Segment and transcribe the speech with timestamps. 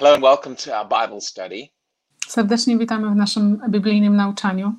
[0.00, 1.70] Hello and welcome to our Bible study.
[2.28, 4.74] Serdecznie witamy w naszym biblijnym nauczaniu.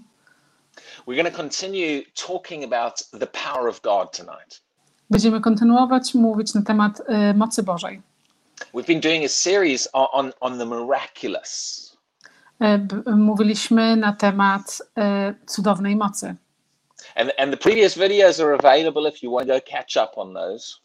[1.08, 4.62] We're going to continue talking about the power of God tonight.
[5.10, 8.02] Będziemy kontynuować mówić na temat y, mocy Bożej.
[8.74, 11.78] We've been doing a series on, on, the miraculous.
[12.62, 16.36] Y, b- Mówiliśmy na temat y, cudownej mocy.
[17.16, 20.34] And, and the previous videos are available if you want to go catch up on
[20.34, 20.82] those.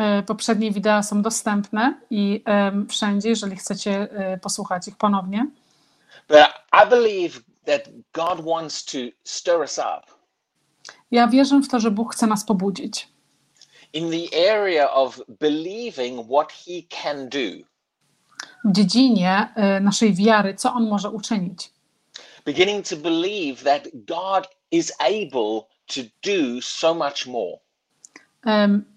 [0.00, 2.44] Y, Poprzednie wideo są dostępne i
[2.88, 5.46] wszędzie, jeżeli chcecie y, posłuchać ich ponownie.
[11.10, 13.12] Ja wierzę w to, że Bóg chce nas pobudzić
[13.92, 17.64] in the area of believing what He can do,
[18.64, 21.72] w dziedzinie y, naszej wiary, co On może uczynić.
[22.44, 27.58] beginning to believe that God is able to do so much more.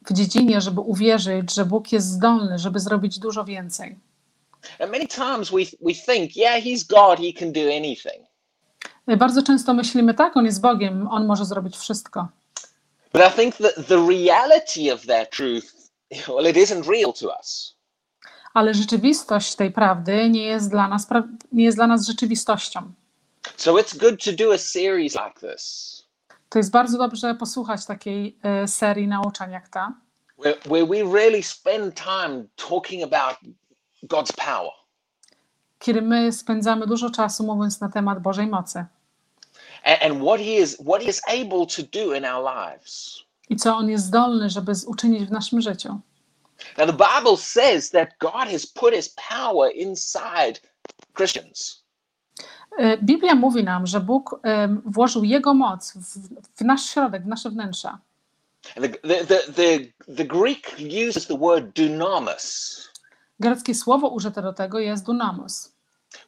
[0.06, 4.00] W dziedzinie, żeby uwierzyć, że Bóg jest zdolny, żeby zrobić dużo więcej.
[9.10, 12.28] Y, Bardzo często myślimy, tak, On jest Bogiem, On może zrobić wszystko.
[13.14, 15.66] But I think that the reality of that truth,
[16.28, 17.76] well, it isn't real to us.
[18.54, 21.08] ale rzeczywistość tej prawdy nie jest dla nas,
[21.52, 22.92] nie jest dla nas rzeczywistością.
[23.58, 25.95] So it's good to do a series like this,
[26.50, 29.94] To jest bardzo dobrze posłuchać takiej e, serii nauczań jak ta,
[30.40, 33.38] where, where we really spend time talking about
[34.04, 34.72] God's power.
[35.80, 38.86] kiedy my spędzamy dużo czasu mówiąc na temat Bożej mocy
[39.84, 43.20] and, and what he is what he is able to do in our lives.
[43.50, 46.00] i co On jest zdolny, żeby uczynić w naszym życiu.
[46.78, 50.60] Now the Bible says that God has put his power inside
[51.18, 51.85] Christians.
[52.78, 56.18] E, Biblia mówi nam, że Bóg em, włożył Jego moc w,
[56.58, 58.00] w nasz środek, w nasze wnętrza.
[58.76, 58.90] The,
[59.26, 59.80] the, the,
[60.16, 60.76] the Greek
[61.10, 62.76] uses the word dunamis,
[63.40, 65.74] Greckie słowo użyte do tego jest dunamos,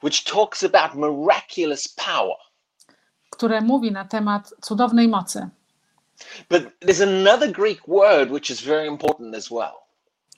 [0.04, 2.38] which talks about miraculous power.
[3.30, 5.50] które mówi na temat cudownej mocy.
[6.50, 9.76] But there's another Greek word which is very important as well.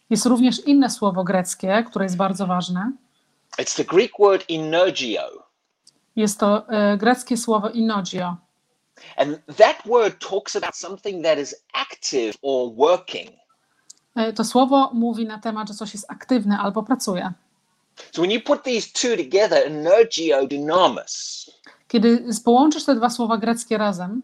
[0.10, 2.92] Jest również inne słowo greckie, które jest bardzo ważne.
[3.58, 5.22] It's the Greek word energio.
[6.20, 8.38] Jest to e, greckie słowo inogio.
[9.18, 13.30] And that word talks about something that is active or working.
[14.16, 17.34] E, To słowo mówi na temat, że coś jest aktywne albo pracuje.
[18.12, 21.46] So when you put these two together, energio dunamis,
[21.88, 24.22] Kiedy połączysz te dwa słowa greckie razem,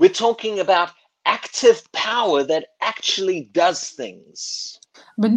[0.00, 0.90] we're talking about
[1.24, 4.78] active power that actually does things.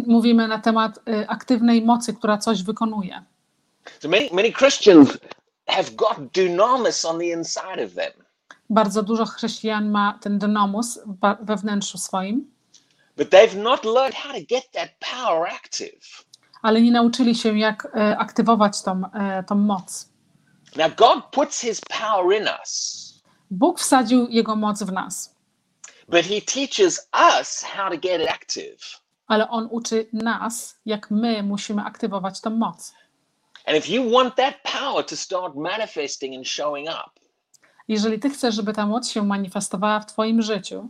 [0.06, 3.24] mówimy na temat e, aktywnej mocy, która coś wykonuje.
[4.00, 5.18] So many, many Christians
[5.68, 8.12] have got dunamis on the inside of them,
[8.70, 10.98] Bardzo dużo chrześcijan ma ten dynamus
[11.40, 12.44] we wnętrzu swoim,
[13.16, 16.24] but they've not learned how to get that power active.
[16.62, 20.08] ale nie nauczyli się, jak e, aktywować tą, e, tą moc.
[20.76, 23.02] Now, God puts his power in us,
[23.50, 25.34] Bóg wsadził Jego moc w nas,
[26.08, 27.08] but he teaches
[27.40, 29.00] us how to get it active.
[29.26, 32.92] ale On uczy nas, jak my musimy aktywować tą moc.
[33.66, 37.20] And if you want that power to start manifesting and showing up,
[37.88, 40.88] Jeżeli Ty chcesz, żeby ta moc się manifestowała w Twoim życiu,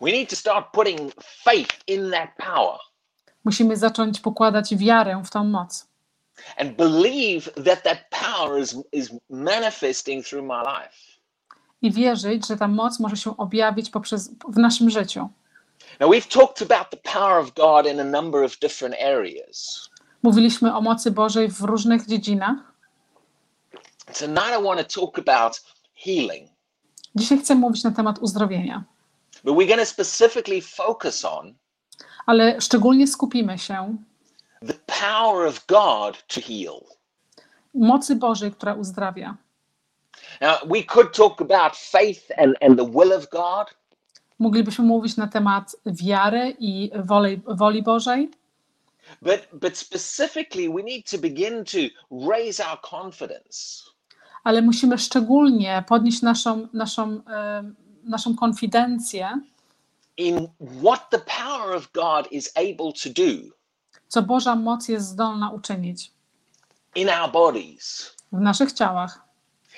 [0.00, 1.12] we need to start putting
[1.44, 2.78] faith in that power
[3.44, 5.86] musimy zacząć pokładać wiarę w tą moc
[6.56, 11.14] and believe that that power is, is manifesting through my life.
[11.82, 15.28] i wierzyć, że ta moc może się objawić poprzez, w naszym życiu.
[16.00, 19.90] Now, we've talked about the power of God in a number of different areas.
[20.24, 22.56] Mówiliśmy o mocy Bożej w różnych dziedzinach.
[24.18, 25.62] Tonight, I want to talk about
[26.04, 26.50] healing,
[27.14, 28.84] Dzisiaj chcę mówić na temat uzdrowienia,
[29.44, 31.54] but we're going to specifically focus on
[32.26, 33.96] ale szczególnie skupimy się
[34.66, 36.80] the power of God to heal.
[37.74, 39.36] mocy Bożej, która uzdrawia.
[40.40, 43.74] Now, we could talk about faith and, and the will of God,
[44.38, 48.30] Moglibyśmy mówić na temat wiary i woli, woli Bożej,
[49.22, 51.78] but, but specifically, we need to begin to
[52.30, 53.84] raise our confidence
[54.44, 57.20] ale musimy szczególnie podnieść naszą, naszą,
[58.04, 59.40] naszą konfidencję,
[60.16, 60.48] in
[60.82, 63.54] what the power of God is able to do
[64.08, 66.12] co Boża moc jest zdolna uczynić
[66.94, 68.16] in our bodies.
[68.32, 69.24] w naszych ciałach.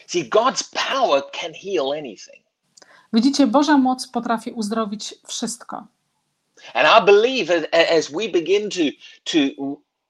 [0.06, 2.46] See, God's power can heal anything.
[3.12, 5.86] Widzicie, Boża moc potrafi uzdrowić wszystko.
[6.74, 8.82] And I believe as, we begin to,
[9.24, 9.38] to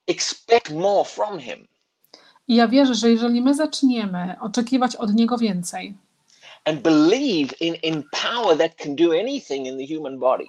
[0.06, 1.66] expect more from Him
[2.48, 5.94] I ja wierzę, że jeżeli my zaczniemy oczekiwać od Niego więcej
[6.64, 10.44] and believe in, in power that can do anything in the human body,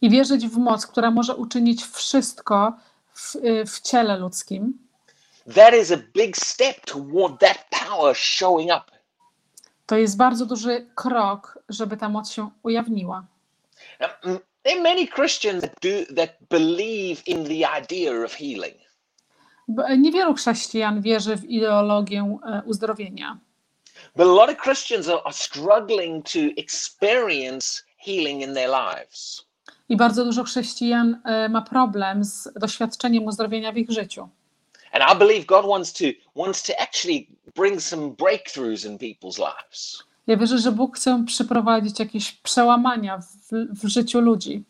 [0.00, 2.72] i wierzyć w moc, która może uczynić wszystko
[3.14, 3.36] w,
[3.66, 4.78] w ciele ludzkim,
[5.54, 8.84] That is a big step toward that power showing up.
[9.86, 13.24] To jest bardzo duży krok, żeby ta moc się ujawniła.
[14.00, 14.10] Now,
[14.64, 18.74] there are many Christians that do that believe in the idea of healing.
[19.98, 23.38] Niewielu chrześcijan wierzy w ideologię e, uzdrowienia,
[24.16, 29.46] But a lot of Christians are, are struggling to experience healing in their lives.
[29.88, 34.28] i bardzo dużo chrześcijan e, ma problem z doświadczeniem uzdrowienia w ich życiu.
[34.92, 36.04] And I believe God wants to
[36.34, 40.02] wants to actually bring some breakthroughs in people's lives.
[40.26, 43.52] Ja wierzę, że Bóg chce przyprowadzić jakieś przełamania w,
[43.82, 44.64] w życiu ludzi.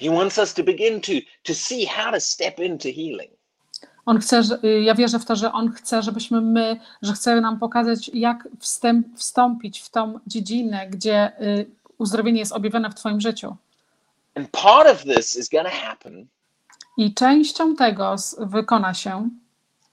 [0.00, 1.12] He wants us to begin to
[1.42, 3.30] to see how to step into healing.
[4.06, 4.42] On chce,
[4.82, 9.06] ja wierzę w to, że On chce, żebyśmy my, że chce nam pokazać, jak wstęp,
[9.16, 13.56] wstąpić w tą dziedzinę, gdzie y, uzdrowienie jest objawione w Twoim życiu.
[14.34, 15.50] And part of this is
[15.82, 16.26] happen
[16.96, 19.30] I częścią tego wykona się,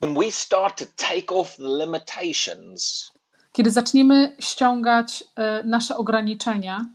[0.01, 3.11] when we start to take off the limitations
[3.57, 6.85] kiedy zaczniemy ściągać y, nasze ograniczenia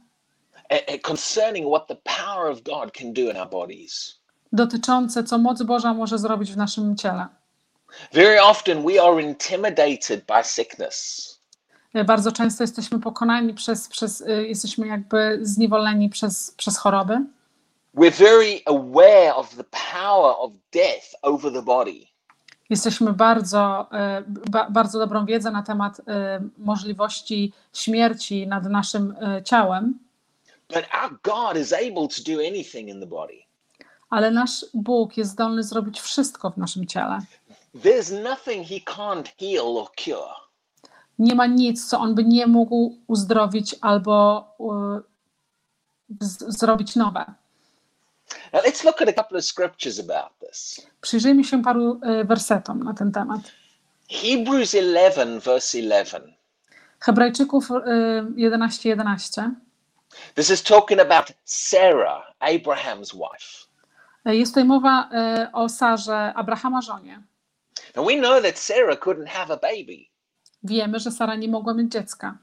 [1.03, 4.21] concerning what the power of God can do in our bodies.
[4.53, 7.27] dotyczące, co moc Boża może zrobić w naszym ciele.
[8.13, 11.29] Very often we are intimidated by sickness.
[11.97, 17.25] Y, Bardzo często jesteśmy pokonani przez, przez y, jesteśmy jakby zniewoleni przez, przez choroby.
[17.95, 19.65] We're very aware of the
[19.95, 22.12] power of death over the body.
[22.73, 29.43] Jesteśmy bardzo, e, ba, bardzo dobrą wiedzę na temat e, możliwości śmierci nad naszym e,
[29.43, 29.99] ciałem,
[34.11, 37.19] ale nasz Bóg jest zdolny zrobić wszystko w naszym ciele.
[37.75, 40.35] There's nothing he can't heal or cure.
[41.19, 44.45] Nie ma nic, co on by nie mógł uzdrowić albo
[46.21, 47.35] z, zrobić nowe.
[48.53, 50.87] Now let's look at a couple of scriptures about this.
[51.01, 53.41] Przyjrzyjmy się paru e, wersetom na ten temat.
[54.11, 56.21] Hebrews 11, verse 11.
[57.01, 57.75] Hebrajczyków e,
[58.37, 58.89] 11:11.
[58.89, 59.51] 11.
[60.35, 63.67] This is talking about Sarah, Abraham's wife.
[64.25, 67.23] E, Jest tutaj mowa e, o Sarze, Abrahama żonie.
[67.97, 70.07] Now we know that Sarah couldn't have a baby.
[70.65, 72.39] Wiemy, że Sara nie mogła mieć dziecka.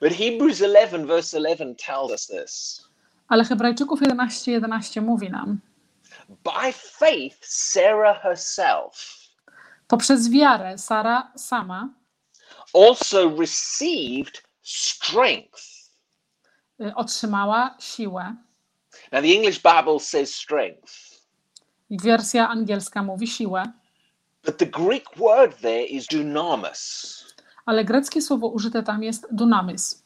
[0.00, 2.84] But Hebrews 11, verse 11 tells us this.
[3.28, 5.60] Ale Hebrajczyków 11:11 11 mówi nam:
[6.28, 9.18] By faith, Sarah herself
[9.88, 11.88] Poprzez wiarę Sara sama
[12.74, 15.62] also received strength.
[16.80, 18.36] y, otrzymała siłę.
[19.12, 20.92] Now, the English Bible says strength,
[21.90, 23.72] Wersja angielska mówi siłę,
[24.44, 27.24] but the Greek word there is dunamis.
[27.66, 30.04] ale greckie słowo użyte tam jest dunamis.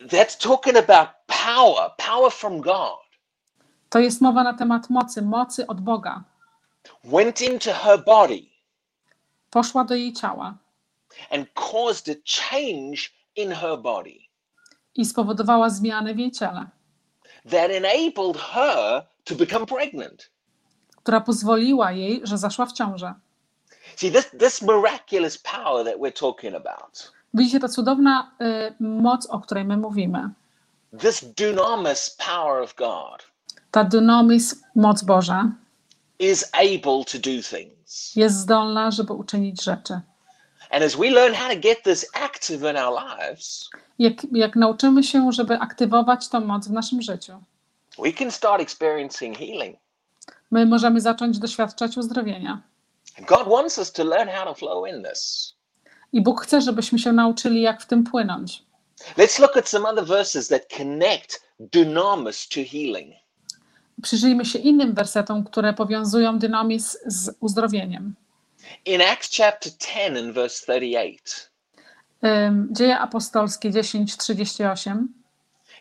[0.00, 2.98] That's talking about power, power from God.
[3.90, 6.24] To jest mowa na temat mocy, mocy od Boga.
[7.04, 8.42] Went into her body
[9.50, 10.54] Poszła do jej ciała
[11.30, 14.18] and caused a change in her body
[14.94, 16.66] i spowodowała zmianę w jej ciele,
[17.50, 20.30] that enabled her to become pregnant.
[20.96, 23.14] która pozwoliła jej, że zaszła w ciążę.
[23.96, 29.40] See, this, this miraculous power that we're talking about, Widzicie, ta cudowna y, moc, o
[29.40, 30.30] której my mówimy.
[31.00, 33.22] this dunamis power of God,
[33.70, 35.50] Ta dunamis, moc Boża,
[36.18, 38.16] is able to do things.
[38.16, 40.00] jest zdolna, żeby uczynić rzeczy.
[40.70, 45.02] And as we learn how to get this active in our lives, Jak, jak nauczymy
[45.04, 47.32] się, żeby aktywować tą moc w naszym życiu,
[47.98, 49.76] we can start experiencing healing.
[50.50, 52.60] my możemy zacząć doświadczać uzdrowienia.
[53.26, 55.54] God wants us to learn how to flow in this.
[56.12, 58.62] I Bóg chce, żebyśmy się nauczyli, jak w tym płynąć.
[59.16, 63.14] Let's look at some other verses that connect dunamis to healing.
[64.02, 68.14] Przyjrzyjmy się innym wersetom, które powiązują dynamis z uzdrowieniem.
[68.84, 71.48] In Acts chapter 10 and verse 38,
[72.24, 75.06] Ym, Dzieje apostolskie 10:38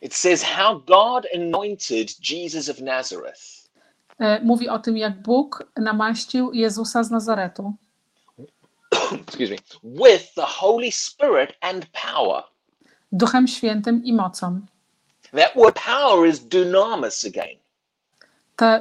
[0.01, 3.69] it says how God anointed Jesus of Nazareth
[4.43, 7.73] mówi o tym, jak Bóg namaścił Jezusa z Nazaretu
[9.27, 12.43] excuse me, with the Holy Spirit and power.
[13.11, 14.61] Duchem Świętym i mocą.
[15.33, 17.57] That word power is dunamis again.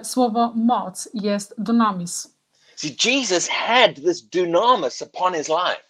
[0.02, 2.28] Słowo moc jest dunamis.
[2.76, 5.82] See, Jesus had this dunamis upon his life.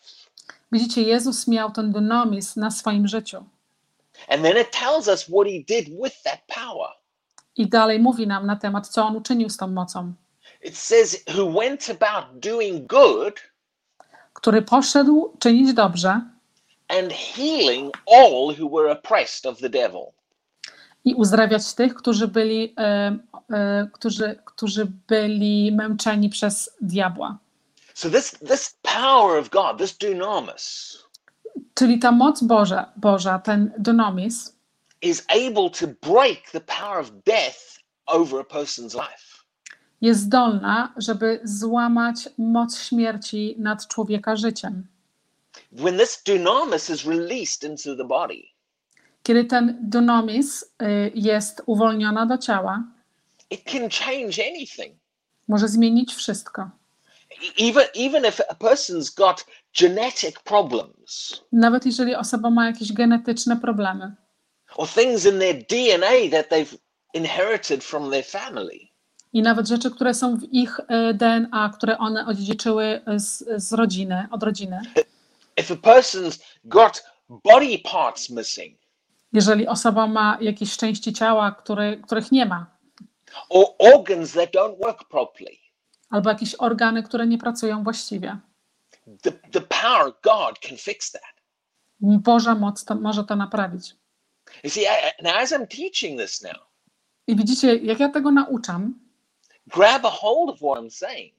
[0.73, 3.45] Widzicie, Jezus miał ten dunamis na swoim życiu.
[4.29, 6.89] And then it tells us what he did with that power.
[7.57, 10.13] I dalej mówi nam na temat, co on uczynił z tą mocą.
[10.63, 13.41] It says, who went about doing good
[14.47, 16.21] Który poszedł czynić dobrze
[16.89, 20.13] and healing all who were oppressed of the devil.
[21.05, 23.19] i uzdrawiać tych, którzy byli, e,
[23.53, 27.39] e, którzy, którzy byli męczeni przez diabła.
[27.95, 30.99] So this this power of God, this dunamis,
[31.75, 34.57] Czyli ta moc Boża, Boża ten dynamis,
[35.03, 39.26] is able to break the power of death over a person's life.
[40.01, 44.87] Jest zdolna, żeby złamać moc śmierci nad człowieka życiem.
[45.73, 48.43] When this dunamis is released into the body,
[49.23, 52.83] Kiedy ten dynamis y, jest uwolniona do ciała,
[53.51, 54.95] it can change anything.
[55.49, 56.63] może zmienić wszystko.
[56.63, 63.57] E- Even even if a person's got genetic problems Nawet jeżeli osoba ma jakieś genetyczne
[63.57, 64.15] problemy,
[64.77, 66.79] or things in their DNA that they've
[67.15, 68.89] inherited from their family,
[69.33, 74.29] i nawet rzeczy, które są w ich y, DNA, które one odziedziczyły z, z rodziny,
[74.31, 74.81] od rodziny.
[75.61, 78.79] if a person's got body parts missing
[79.33, 82.67] Jeżeli osoba ma jakieś części ciała, które, których nie ma,
[83.49, 85.57] or organs that don't work properly,
[86.11, 88.39] albo jakieś organy, które nie pracują właściwie,
[89.23, 91.23] the, the power of God can fix that.
[92.01, 93.95] Boża moc to, może to naprawić.
[94.65, 96.67] You see, I- now as I'm teaching this now,
[97.27, 98.95] I widzicie, jak ja tego nauczam,
[99.67, 101.35] grab a hold of what I'm saying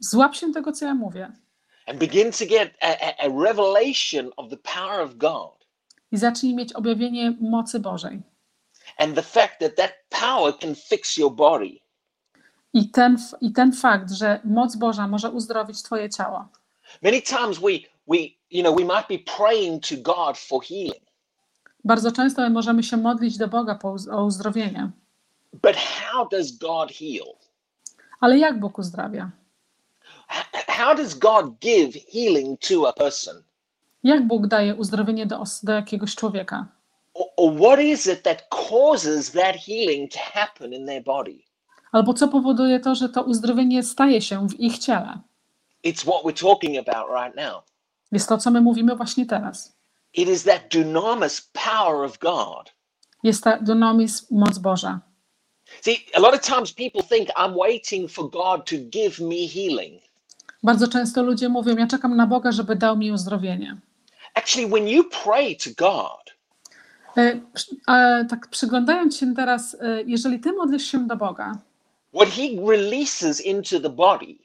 [0.00, 1.32] złap się tego, co ja mówię
[1.86, 5.66] and begin to get a, a, revelation of the power of God
[6.12, 8.22] i zacznij mieć objawienie mocy Bożej.
[8.98, 11.80] and the fact that that power can fix your body.
[12.72, 16.48] I ten, I ten fakt, że moc Boża może uzdrowić Twoje ciało.
[17.02, 17.68] Many times we
[18.08, 18.16] we
[18.50, 21.04] you know we might be praying to God for healing,
[21.84, 23.78] Bardzo często my możemy się modlić do Boga
[24.12, 24.90] o uzdrowienie.
[25.62, 27.36] but how does God heal?
[28.20, 29.30] Ale jak Bóg uzdrawia?
[30.68, 33.42] How does God give healing to a person?
[34.02, 36.66] Jak Bóg daje uzdrowienie do, do jakiegoś człowieka?
[37.36, 41.38] Or, what is it that causes that healing to happen in their body?
[41.92, 45.20] Albo co powoduje to, że to uzdrowienie staje się w ich ciele?
[45.84, 47.62] It's what we're talking about right now.
[48.12, 49.76] Jest to, co my mówimy właśnie teraz.
[50.14, 52.72] It is that dunamis power of God.
[53.22, 55.00] Jest ta dynamis, moc Boża.
[55.82, 60.02] See, a lot of times people think I'm waiting for God to give me healing.
[60.62, 63.76] Bardzo często ludzie mówią, ja czekam na Boga, żeby dał mi uzdrowienie.
[64.34, 66.36] Actually, when you pray to God,
[67.88, 71.58] E, tak przyglądając się teraz, e, jeżeli ty modlisz się do Boga,
[72.14, 74.36] what He releases into the body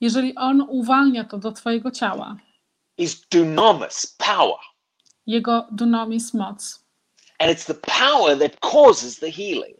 [0.00, 2.36] jeżeli On uwalnia to do twojego ciała,
[2.98, 4.58] is dunamis power.
[5.26, 6.84] Jego dunamis, moc,
[7.38, 9.77] And it's the power that causes the healing.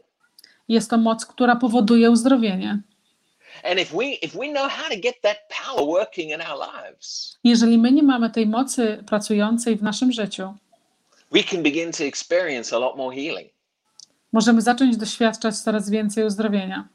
[0.68, 2.82] Jest to moc, która powoduje uzdrowienie.
[7.44, 10.54] Jeżeli my nie mamy tej mocy pracującej w naszym życiu,
[11.32, 13.52] we can begin to experience a lot more healing.
[14.32, 16.88] możemy zacząć doświadczać coraz więcej uzdrowienia.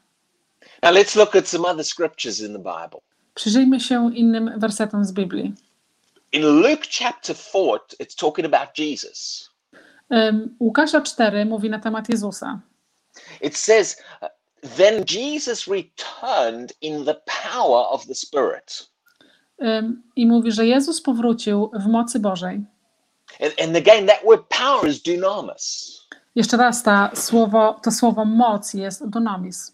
[0.82, 3.00] Now let's look at some other scriptures in the Bible.
[3.34, 5.54] Przyjrzyjmy się innym wersetom z Biblii.
[6.32, 9.50] In Luke chapter 4, it's talking about Jesus.
[10.10, 12.60] Em, Łukasza 4 mówi na temat Jezusa.
[13.40, 13.96] It says,
[14.76, 18.88] Then Jesus returned in the power of the Spirit.
[20.16, 22.64] I mówi, że Jezus powrócił w mocy Bożej.
[23.40, 25.90] And, and again, that word power is dunamis.
[26.34, 29.72] Jeszcze raz ta słowo, to słowo moc jest dunamis.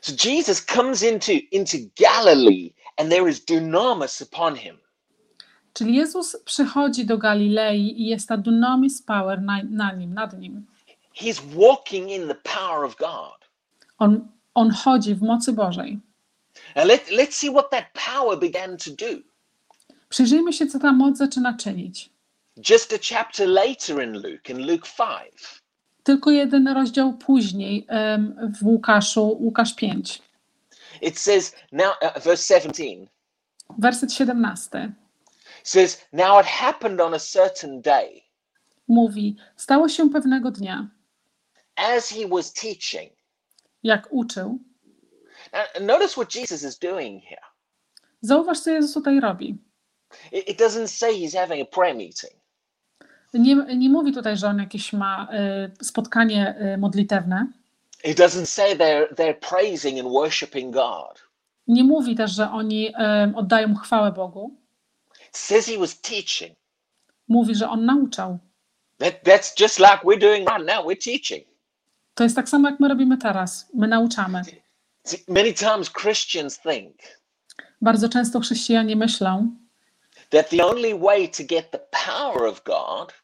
[0.00, 4.78] So Jesus comes into, into Galilee and there is dunamis upon him.
[5.72, 10.66] Czyli Jezus przychodzi do Galilei i jest ta dunamis power na, na nim, nad nim.
[11.16, 13.48] He's walking in the power of God.
[13.98, 15.98] On, on chodzi w mocy Bożej.
[16.74, 19.22] Let, let's see what that power began to do.
[20.08, 22.10] Przyjrzyjmy się, co ta moc zaczyna czynić.
[22.70, 25.62] Just a chapter later in Luke, in Luke 5,
[26.02, 30.22] Tylko jeden rozdział później em, w Łukaszu, Łukasz 5,
[31.02, 33.06] it says, now, uh, verse 17,
[33.78, 34.92] werset 17.
[35.62, 38.22] says, Now it happened on a certain day,
[38.88, 40.88] Mówi, stało się pewnego dnia,
[41.76, 43.16] as he was teaching.
[43.86, 44.58] jak uczył.
[45.80, 47.42] Notice what Jesus is doing here.
[48.20, 49.58] Zauważ, co Jezus tutaj robi.
[50.32, 52.32] It, doesn't say he's having a prayer meeting.
[53.34, 55.28] Nie, nie mówi tutaj, że on jakieś ma
[55.80, 57.46] y, spotkanie y, modlitewne.
[58.04, 61.22] It doesn't say they're, they're praising and worshiping God.
[61.66, 62.94] Nie mówi też, że oni
[63.36, 64.56] oddają chwałę Bogu.
[65.32, 66.58] Says he was teaching.
[67.28, 68.38] Mówi, że on nauczał.
[68.98, 70.86] That, that's just like we're doing right now.
[70.86, 71.46] We're teaching.
[72.16, 73.66] To jest tak samo, jak my robimy teraz.
[73.74, 74.42] My nauczamy.
[75.28, 76.96] Many times Christians think
[77.82, 79.56] Bardzo często chrześcijanie myślą,
[80.30, 83.14] that the only way to get the power of God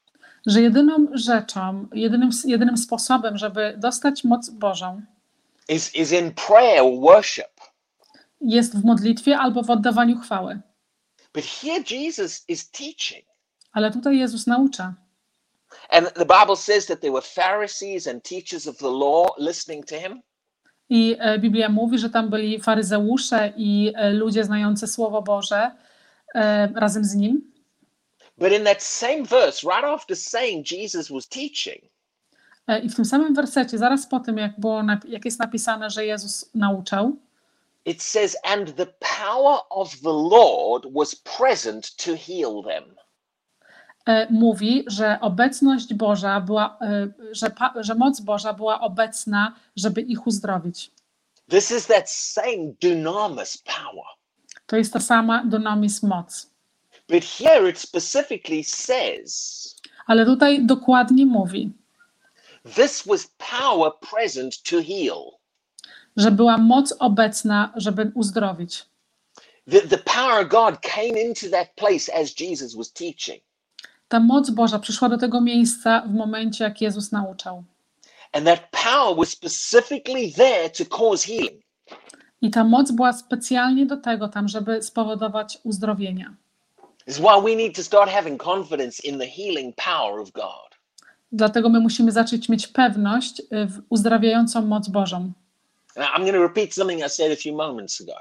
[0.46, 5.02] że jedyną rzeczą, jedynym, jedynym sposobem, żeby dostać moc Bożą,
[5.68, 7.60] is, is in prayer or worship.
[8.40, 10.60] jest w modlitwie albo w oddawaniu chwały.
[11.34, 13.24] But here Jesus is teaching.
[13.72, 14.94] Ale tutaj Jezus naucza.
[15.90, 19.94] And the Bible says that there were Pharisees and teachers of the law listening to
[19.94, 20.22] him.
[20.88, 25.70] I e, Biblia mówi, że tam byli faryzeusze i e, ludzie znający Słowo Boże
[26.34, 27.52] e, razem z nim.
[28.38, 31.92] But in that same verse, right after saying Jesus was teaching,
[32.82, 36.50] I w tym samym wersecie, zaraz po tym, jak, było, jak jest napisane, że Jezus
[36.54, 37.16] nauczał,
[37.84, 42.84] it says, And the power of the Lord was present to heal them.
[44.06, 50.26] E, mówi, że obecność Boża była, e, że, że moc Boża była obecna, żeby ich
[50.26, 50.90] uzdrowić.
[51.50, 54.04] This is that same dunamis power.
[54.66, 56.50] To jest ta sama dunamis moc.
[57.08, 59.62] But here it specifically says,
[60.06, 61.72] Ale tutaj dokładnie mówi,
[62.74, 65.22] This was power present to heal.
[66.16, 68.84] że była moc obecna, żeby uzdrowić.
[69.70, 73.42] The, the power of God came into that place as Jesus was teaching.
[74.12, 77.64] Ta moc Boża przyszła do tego miejsca w momencie, jak Jezus nauczał.
[78.32, 81.62] And that power was specifically there to cause healing.
[82.42, 86.34] I ta moc była specjalnie do tego tam, żeby spowodować uzdrowienia.
[87.04, 90.78] This is why we need to start having confidence in the healing power of God.
[91.32, 95.32] Dlatego my musimy zacząć mieć pewność y, w uzdrawiającą moc Bożą.
[95.96, 98.20] Now, I'm going to repeat something I said a few moments ago.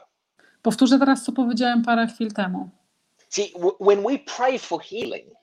[0.62, 2.70] Powtórzę teraz, co powiedziałem parę chwil temu.
[3.30, 5.41] See, when we pray for healing,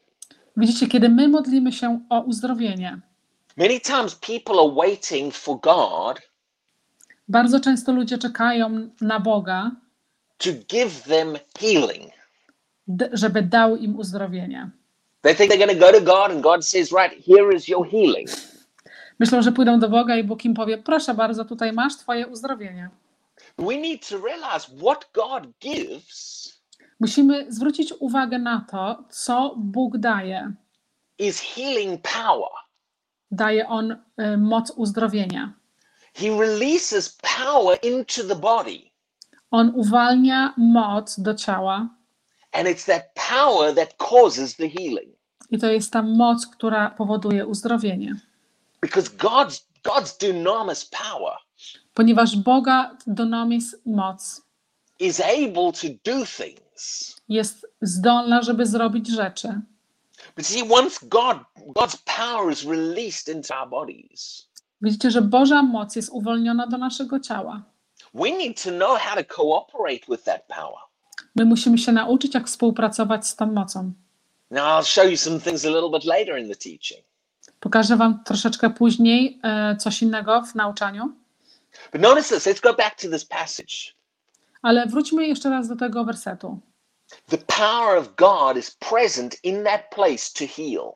[0.58, 3.00] Widzicie, kiedy my modlimy się o uzdrowienie,
[3.56, 6.20] many times people are waiting for God
[7.28, 9.70] bardzo często ludzie czekają na Boga,
[10.38, 12.12] to give them healing.
[12.88, 14.70] d- żeby dał im uzdrowienie.
[15.22, 17.88] They think they're going to go to God, and God says, Right, here is your
[17.90, 18.28] healing.
[19.18, 22.90] Myślą, że pójdą do Boga i Bóg im powie: Proszę bardzo, tutaj masz Twoje uzdrowienie.
[23.58, 26.57] We need to realize what God gives
[27.00, 30.52] Musimy zwrócić uwagę na to, co Bóg daje.
[31.18, 32.50] is healing power.
[33.30, 35.52] Daje On y, moc uzdrowienia.
[36.14, 38.90] He releases power into the body,
[39.50, 41.88] On uwalnia moc do ciała
[42.52, 45.12] and it's that power that causes the healing.
[45.50, 48.14] i to jest ta moc, która powoduje uzdrowienie.
[48.82, 51.37] Because God's God's dunamis power
[51.94, 54.42] Ponieważ Boga dunamis moc
[55.00, 56.61] is able to do things.
[57.28, 59.60] Jest zdolna, żeby zrobić rzeczy.
[60.36, 61.38] But see, once God
[61.76, 64.48] God's power is released into our bodies,
[64.82, 67.62] Widzicie, że Boża moc jest uwolniona do naszego ciała.
[68.14, 70.78] we need to know how to cooperate with that power.
[71.34, 73.92] My musimy się nauczyć, jak współpracować z tą mocą.
[74.50, 77.04] Now I'll show you some things a little bit later in the teaching.
[77.60, 81.12] Pokażę Wam troszeczkę później e, coś innego w nauczaniu,
[81.92, 83.74] But notice this, let's go back to this passage.
[84.62, 86.61] Ale wróćmy jeszcze raz do tego wersetu.
[87.31, 90.92] The power of God is present in that place to heal.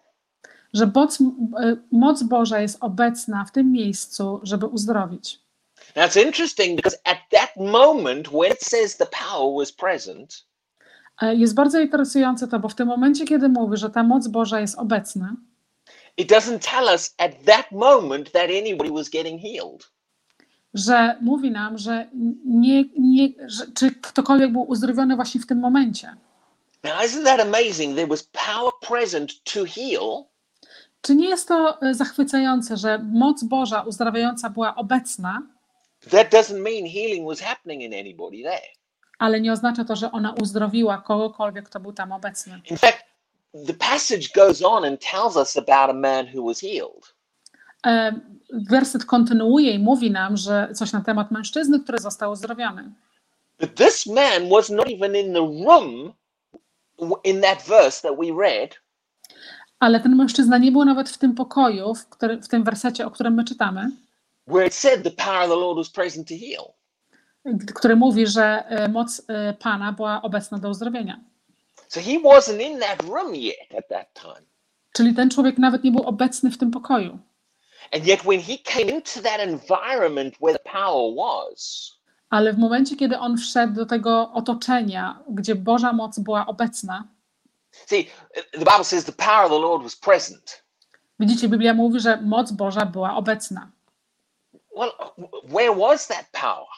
[0.72, 5.38] Że moc, e, moc Boża jest obecna w tym miejscu, żeby uzdrowić.
[5.96, 10.46] Now it's interesting because at that moment when it says the power was present,
[11.22, 14.60] E, Jest bardzo interesujące to, bo w tym momencie, kiedy mówi, że ta moc Boża
[14.60, 15.36] jest obecna,
[16.16, 19.90] it doesn't tell us at that moment that anybody was getting healed.
[20.74, 22.08] Że mówi nam, że,
[22.44, 26.16] nie, nie, że czy ktokolwiek był uzdrowiony właśnie w tym momencie.
[26.84, 27.94] Now isn't that amazing?
[27.96, 30.24] There was power present to heal,
[31.00, 35.42] Czy nie jest to e, zachwycające, że moc Boża uzdrawiająca była obecna,
[36.10, 38.68] that doesn't mean healing was happening in anybody there.
[39.18, 42.60] ale nie oznacza to, że ona uzdrowiła kogokolwiek, kto był tam obecny.
[42.70, 43.04] In fact,
[43.66, 47.14] the passage goes on and tells us about a man who was healed.
[47.86, 48.12] E,
[48.70, 52.92] Werset kontynuuje i mówi nam, że coś na temat mężczyzny, który został uzdrowiony.
[53.60, 56.12] But this man was not even in the room
[57.24, 58.74] in that verse that we read
[59.78, 63.10] Ale ten mężczyzna nie był nawet w tym pokoju, w, który, w tym wersecie, o
[63.10, 63.90] którym my czytamy,
[64.46, 66.72] where it said the power of the Lord was present to heal.
[67.74, 71.20] który mówi, że e, moc e, Pana była obecna do uzdrowienia.
[71.88, 74.46] So he wasn't in that room yet at that time.
[74.92, 77.18] Czyli ten człowiek nawet nie był obecny w tym pokoju.
[77.92, 81.92] And yet, when he came into that environment where the power was,
[82.30, 87.08] Ale w momencie, kiedy on wszedł do tego otoczenia, gdzie Boża moc była obecna,
[87.86, 88.06] see,
[88.52, 90.62] the Bible says the power of the Lord was present.
[91.20, 93.70] widzicie, Biblia mówi, że moc Boża była obecna.
[94.76, 94.92] Well,
[95.44, 96.68] where was that power?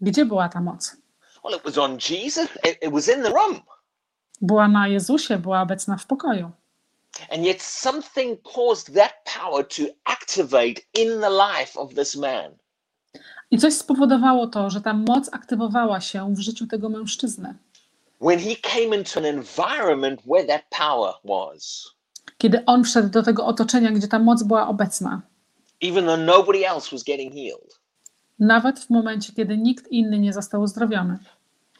[0.00, 0.96] Gdzie była ta moc?
[1.44, 3.60] Well, it was on Jesus, it, it was in the room.
[4.40, 6.50] Była na Jezusie, była obecna w pokoju.
[7.30, 12.52] And yet, something caused that power to activate in the life of this man.
[13.50, 17.54] I coś spowodowało to, że ta moc aktywowała się w życiu tego mężczyzny.
[18.20, 21.84] When he came into an environment where that power was,
[22.38, 25.22] Kiedy on wszedł do tego otoczenia, gdzie ta moc była obecna.
[25.80, 27.80] even though nobody else was getting healed.
[28.38, 31.18] Nawet w momencie, kiedy nikt inny nie został uzdrowiony.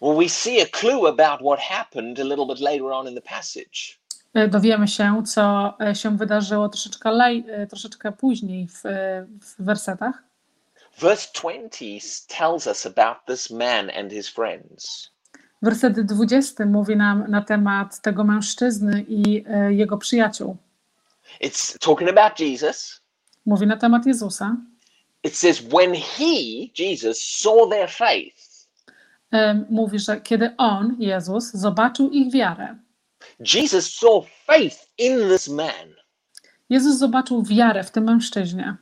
[0.03, 3.21] Well, we see a clue about what happened a little bit later on in the
[3.23, 3.99] passage.
[4.35, 8.83] E, Dowiemy się, co e, się wydarzyło troszeczkę, lej, e, troszeczkę później w,
[9.41, 10.23] w wersetach.
[11.01, 15.11] Verse 20 tells us about this man and his friends.
[15.63, 20.57] Werset 20 mówi nam na temat tego mężczyzny i jego przyjaciół.
[21.41, 23.01] It's talking about Jesus.
[23.47, 24.57] Mówi na temat Jezusa.
[25.23, 28.45] It says, when he, Jesus, saw their faith,
[29.71, 32.77] Mówi, że kiedy on, Jezus, zobaczył ich wiarę,
[33.55, 35.95] Jesus saw faith in this man.
[36.71, 38.77] Jezus zobaczył wiarę w tym mężczyźnie.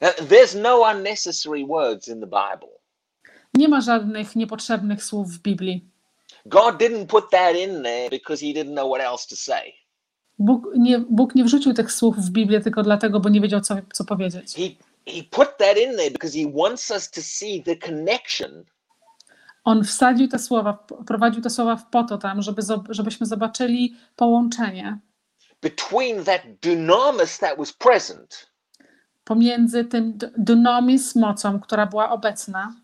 [0.00, 2.74] There's no unnecessary words in the Bible.
[3.54, 5.90] Nie ma żadnych niepotrzebnych słów w Biblii.
[6.46, 9.72] God didn't put that in there because he didn't know what else to say.
[10.38, 13.76] Bóg nie, Bóg nie wrzucił tych słów w Biblię tylko dlatego, bo nie wiedział, co,
[13.92, 14.54] co powiedzieć.
[14.54, 18.64] He he put that in there because he wants us to see the connection
[19.64, 24.98] On wsadził te słowa, prowadził te słowa w po to tam, żeby, żebyśmy zobaczyli połączenie
[25.62, 28.50] between that dunamis that was present
[29.24, 32.74] pomiędzy tym dunamis mocą, która była obecna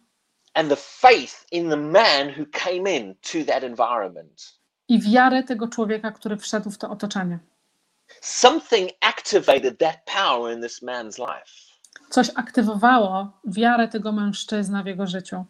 [0.55, 4.61] and the faith in the man who came in to that environment.
[4.89, 7.39] i wiarę tego człowieka, który wszedł w to otoczenie.
[8.21, 11.77] Something activated that power in this man's life.
[12.11, 15.45] Coś aktywowało wiarę tego mężczyzna w jego życiu.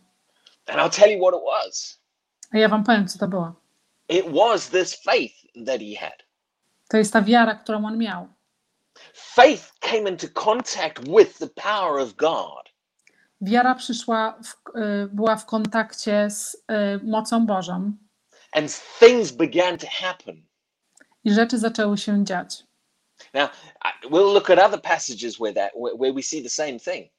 [0.70, 2.00] And I'll tell you what it was.
[2.52, 3.54] A ja wam powiem, co to było.
[4.08, 5.34] It was this faith
[5.66, 6.22] that he had.
[6.88, 8.28] To jest ta wiara, którą on miał.
[9.14, 12.70] Faith came into contact with the power of God.
[13.40, 17.92] Wiara przyszła, w, y, była w kontakcie z y, mocą Bożą
[18.52, 20.42] and things began to happen.
[21.24, 22.64] i rzeczy zaczęły się dziać.
[23.34, 23.50] Now,
[24.10, 27.12] we'll look at other passages where that where we see the same thing.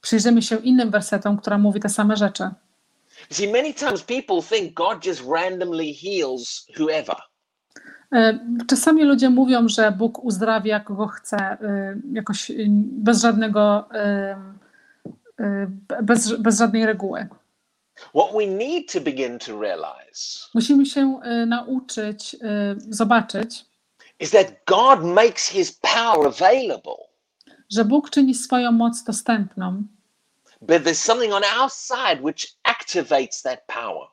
[0.00, 2.50] Przyjrzymy się innym wersetom, która mówi te same rzeczy.
[3.30, 7.16] See, many times people think God just randomly heals whoever.
[8.14, 13.88] Y, Czasami ludzie mówią, że Bóg uzdrawia kogo chce, y, jakoś y, bez żadnego,
[16.02, 17.26] bez, bez żadnej reguły.
[18.14, 22.36] What we need to begin to realize Musimy się nauczyć,
[22.88, 23.64] zobaczyć,
[24.20, 27.08] is that God makes his power available,
[27.72, 29.82] że Bóg czyni swoją moc dostępną,
[30.60, 32.46] but there's something on our side which
[32.88, 34.08] activates that power.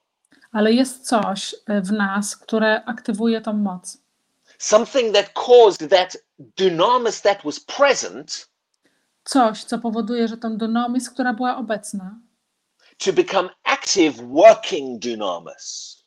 [0.52, 3.98] ale jest coś y, w nas, które aktywuje tą moc.
[4.58, 6.18] Something that caused that
[6.58, 8.48] dunamis that was present
[9.24, 12.16] Coś, co powoduje, że tą dunamis, która była obecna,
[13.06, 15.98] to become active working dunamis.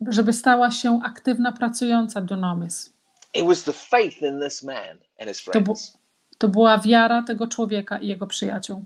[0.00, 2.92] żeby stała się aktywna, pracująca dunamis.
[3.34, 5.98] It was the faith in this man and his To, bu- friends.
[6.38, 8.84] to była wiara tego człowieka i jego przyjaciół.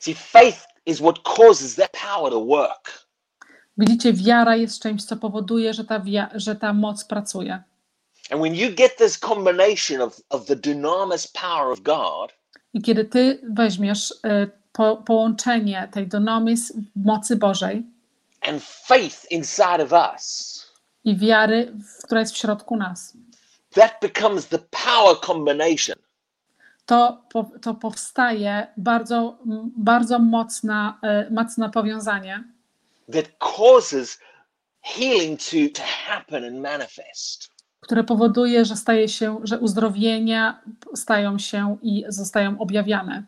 [0.00, 3.06] See, faith is what causes that power to work.
[3.78, 6.02] Widzicie, wiara jest czymś, co powoduje, że ta,
[6.34, 7.62] że ta moc pracuje.
[8.30, 12.32] And when you get this combination of, of the dunamis power of God
[12.72, 17.82] I kiedy ty weźmiesz y, po, połączenie tej dunamis mocy Bożej
[18.40, 20.66] and faith inside of us,
[21.04, 21.72] i wiary,
[22.04, 23.12] która jest w środku nas,
[23.74, 25.96] that becomes the power combination
[26.86, 27.22] to,
[27.62, 29.38] to powstaje bardzo,
[29.76, 32.44] bardzo mocna, y, mocne powiązanie,
[33.12, 34.18] that causes
[34.82, 37.56] healing to, to happen and manifest.
[37.80, 40.60] które powoduje, że staje się, że uzdrowienia
[40.94, 43.24] stają się i zostają objawiane.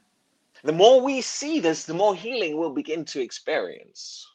[0.63, 4.27] The more we see this, the more healing we'll begin to experience.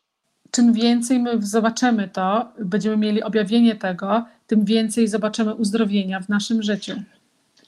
[0.52, 6.64] Czym więcej my zobaczymy to, będziemy mieli objawienie tego, tym więcej zobaczymy uzdrowienia w naszym
[6.64, 6.94] życiu.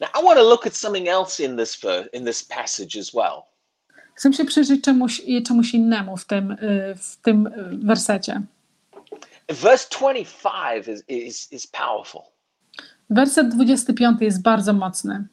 [0.01, 1.81] Now, I want to look at something else in this
[2.13, 3.43] in this passage as well.
[4.15, 8.41] Chcę się przyjrzeć czemuś, czemuś innemu w tym, y, w tym y, wersecie.
[9.49, 12.21] Verse 25 is, is, is powerful.
[13.09, 15.27] Werset 25 jest bardzo mocny.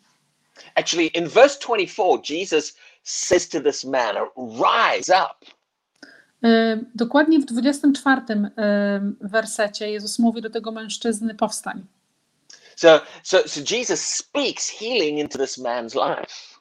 [0.74, 5.46] Actually, in verse 24, Jesus says to this man, Rise up.
[6.44, 8.40] Y, Dokładnie w 24 y,
[9.20, 11.86] wersecie Jezus mówi do tego mężczyzny: powstań.
[12.76, 16.52] So, so, so Jesus speaks healing into this man's life.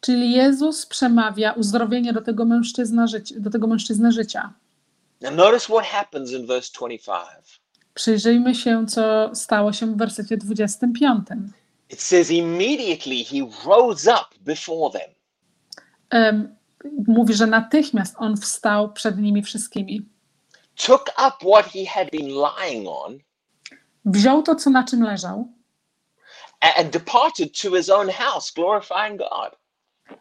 [0.00, 4.52] Czyli Jezus przemawia uzdrowienie do tego, mężczyzna życia, do tego mężczyzny życia.
[5.20, 7.18] Now, notice what happens in verse 25.
[7.94, 11.26] Przyjrzyjmy się, co stało się w wersecie 25.
[11.90, 15.10] It says, Immediately he rose up before them.
[16.10, 16.56] Em,
[17.06, 20.08] mówi, że natychmiast on wstał przed nimi wszystkimi.
[20.76, 23.20] took up what he had been lying on,
[24.08, 25.48] Wziął to, co na czym leżał
[26.60, 29.56] and departed to his own house, glorifying God.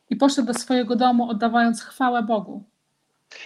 [0.10, 2.64] i poszedł do swojego domu, oddawając chwałę Bogu.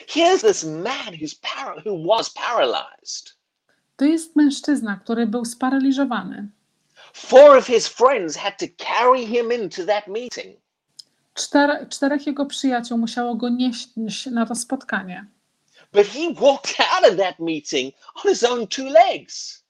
[0.07, 3.35] Here's this man who's para- who was paralyzed.
[3.97, 6.49] To jest mężczyzna, który był sparaliżowany.
[7.13, 10.59] Four of his friends had to carry him into that meeting.
[11.33, 13.89] Czter, czterech jego przyjaciół musiało go nieść
[14.31, 15.25] na to spotkanie.
[15.93, 19.60] But he walked out of that meeting on his own two legs.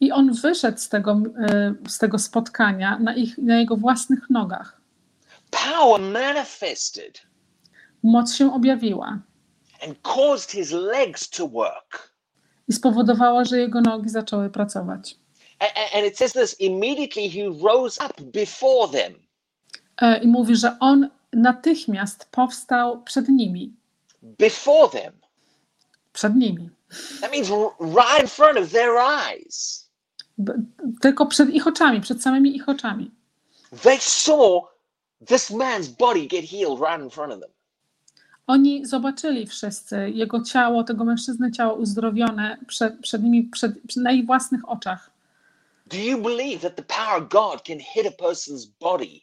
[0.00, 4.80] I on wyszedł z tego, e, z tego spotkania na, ich, na jego własnych nogach.
[5.50, 7.22] Power manifested
[8.02, 9.18] Moc się objawiła
[9.82, 12.12] and caused his legs to work.
[12.68, 15.16] i spowodowała, że jego nogi zaczęły pracować.
[15.94, 19.14] And it says this immediately he rose up before them.
[20.02, 23.76] E, I mówi, że on natychmiast powstał przed nimi.
[24.22, 25.12] Before them.
[26.12, 26.70] Przed nimi.
[27.20, 29.87] That means right in front of their eyes.
[31.00, 33.10] Tylko przed ich oczami, przed samymi ich oczami.
[33.82, 34.62] They saw
[35.26, 37.50] this man's body get healed right in front of them.
[38.46, 44.12] Oni zobaczyli wszyscy jego ciało, tego mężczyzny ciało uzdrowione przed, przed nimi, przed, przed, na
[44.12, 45.10] ich własnych oczach.
[45.86, 49.20] Do you believe that the power of God can hit a person's body?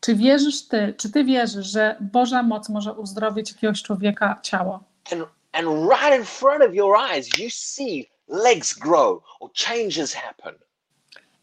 [0.00, 4.84] Czy wierzysz ty, czy ty wierzysz, że Boża moc może uzdrowić jakiegoś człowieka ciało?
[5.12, 10.54] And, and right in front of your eyes, you see legs grow or changes happen.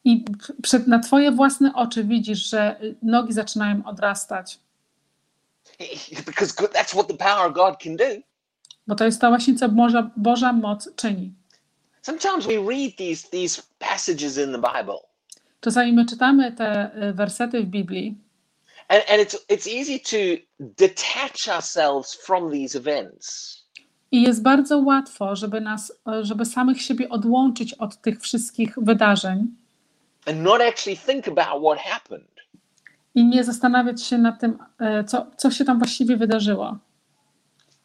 [0.04, 0.26] I
[0.62, 4.60] przed, na twoje własne oczy widzisz, że nogi zaczynają odrastać,
[6.26, 8.21] Because that's what the power of God can do.
[8.88, 11.34] bo to jest to właśnie, co Boża, Boża moc czyni.
[12.02, 15.00] Sometimes we read these, these passages in the Bible,
[15.62, 18.15] Czasami my czytamy te y, wersety w Biblii
[18.89, 20.38] and, and it's, it's easy to
[20.76, 23.63] detach ourselves from these events.
[24.11, 29.47] I jest bardzo łatwo, żeby nas, żeby samych siebie odłączyć od tych wszystkich wydarzeń
[30.25, 32.27] and not actually think about what happened.
[33.15, 34.57] i nie zastanawiać się nad tym,
[35.01, 36.77] y, co, co się tam właściwie wydarzyło.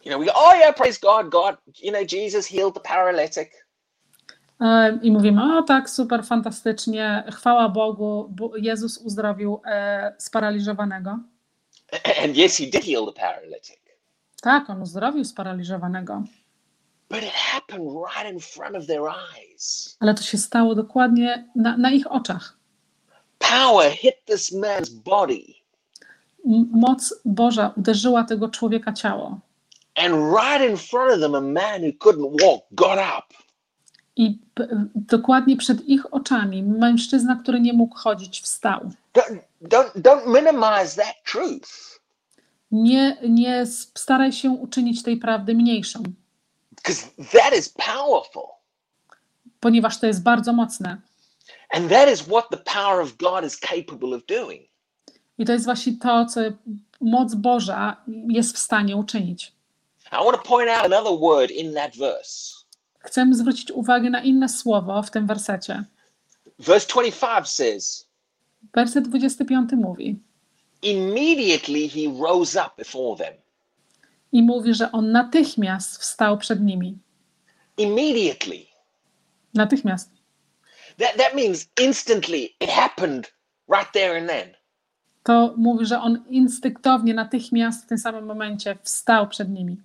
[0.04, 3.48] You know, we go, oh yeah, praise God, God, you know, Jesus healed the paralytic.
[4.60, 11.10] E, I mówimy, o tak, super, fantastycznie, chwała Bogu, Bo- Jezus uzdrowił e, sparaliżowanego.
[12.24, 13.81] And yes, he did heal the paralytic.
[14.42, 16.22] Tak, on uzdrowił sparaliżowanego,
[20.00, 22.56] ale to się stało dokładnie na, na ich oczach.
[23.38, 25.42] Power hit this man's body.
[26.70, 29.40] Moc Boża uderzyła tego człowieka ciało
[29.94, 33.36] And right in front of them, a man who couldn't walk got up.
[34.16, 34.38] i
[34.94, 38.90] dokładnie przed ich oczami mężczyzna, który nie mógł chodzić, wstał.
[39.14, 41.92] Don't, don't, don't minimize that truth
[42.72, 46.02] Nie, nie staraj się uczynić tej prawdy mniejszą,
[47.32, 48.42] that is powerful.
[49.60, 51.00] ponieważ to jest bardzo mocne.
[51.70, 54.62] And that is what the power of God is capable of doing.
[55.38, 56.40] I to jest właśnie to, co
[57.00, 57.96] moc Boża
[58.28, 59.52] jest w stanie uczynić.
[60.12, 62.54] I want to point out another word in that verse.
[62.98, 65.84] Chcę zwrócić uwagę na inne słowo w tym wersecie.
[66.58, 68.08] Verse 25 says,
[68.74, 70.20] Werset 25 mówi
[70.82, 73.42] Immediately he rose up before them.
[74.32, 76.98] i mówi, że on natychmiast wstał przed nimi.
[77.76, 78.66] Immediately.
[79.54, 80.10] Natychmiast.
[80.98, 82.56] That, that means instantly.
[82.60, 83.32] It happened
[83.68, 84.54] right there and then.
[85.22, 89.80] To mówi, że on instynktownie, natychmiast w tym samym momencie wstał przed nimi.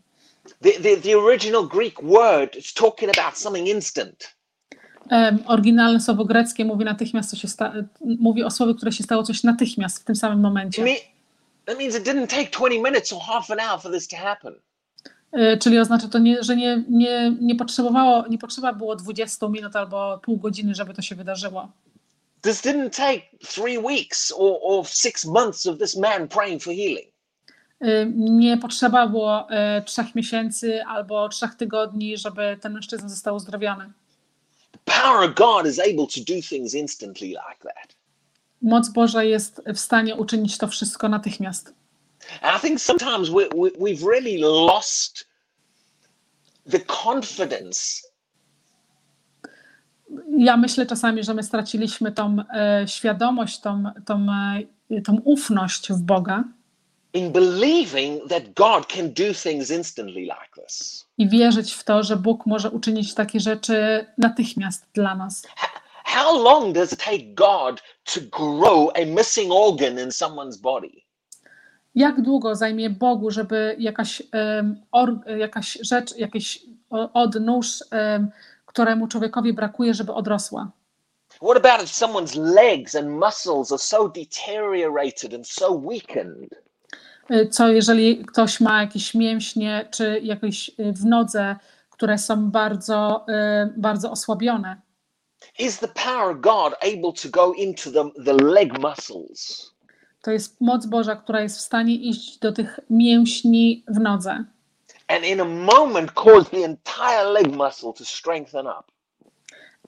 [0.62, 4.37] The, the, the original Greek word is talking about something instant.
[5.46, 7.74] Oryginalne słowo greckie mówi natychmiast, co się sta-
[8.20, 10.84] mówi o słowie, które się stało coś natychmiast w tym samym momencie.
[10.84, 10.90] me,
[11.66, 14.54] that means it didn't take 20 minutes or half an hour for this to happen.
[15.32, 19.76] E, Czyli oznacza to, nie, że nie, nie, nie potrzebowało, nie potrzeba było 20 minut
[19.76, 21.72] albo pół godziny, żeby to się wydarzyło.
[22.42, 27.08] This didn't take three weeks or, or six months of this man praying for healing.
[27.84, 33.92] Y, Nie potrzeba było e, trzech miesięcy albo trzech tygodni, żeby ten mężczyzna został uzdrowiony.
[34.86, 37.96] Power of God is able to do things instantly like that.
[38.62, 41.74] Moc Boża jest w stanie uczynić to wszystko natychmiast.
[42.42, 45.28] And I think sometimes we, we, we've really lost
[46.72, 48.02] the confidence
[50.38, 54.28] Ja myślę czasami, że my straciliśmy tą e, świadomość, tą, tą,
[54.92, 56.44] e, tą ufność w Boga
[57.18, 61.07] in believing that God can do things instantly like this.
[61.18, 65.48] I wierzyć w to, że Bóg może uczynić takie rzeczy natychmiast dla nas.
[66.06, 70.90] How long does it take God to grow a missing organ in someone's body?
[71.96, 76.66] Jak długo zajmie Bogu, żeby jakaś, em, or, jakaś rzecz, jakiś
[77.14, 78.32] odnóż, em,
[78.66, 80.72] któremu człowiekowi brakuje, żeby odrosła?
[81.42, 86.67] What about if someone's legs and muscles are so deteriorated and so weakened?
[87.32, 91.56] Y, Co jeżeli ktoś ma jakieś mięśnie czy jakieś y, w nodze,
[91.90, 94.82] które są bardzo, y, bardzo osłabione?
[95.60, 99.72] Is the power God able to go into the, the leg muscles?
[100.22, 104.44] To jest moc Boża, która jest w stanie iść do tych mięśni w nodze
[105.08, 108.86] and in a moment cause the entire leg muscle to strengthen up.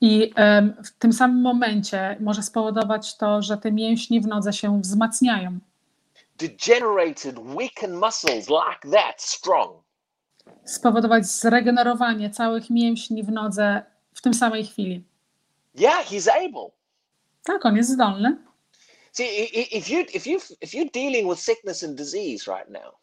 [0.01, 4.81] i em, w tym samym momencie może spowodować to, że te mięśnie w nodze się
[4.81, 5.59] wzmacniają.
[6.39, 9.83] Degenerated, weakened muscles like that strong.
[10.65, 15.03] Spowodować zregenerowanie całych mięśni w nodze w tym samej chwili.
[15.75, 16.71] Yeah, he's able.
[17.43, 18.37] Tak, on jest zdolny.
[19.11, 19.25] See,
[19.77, 22.99] if you if you if you're dealing with sickness and disease right now,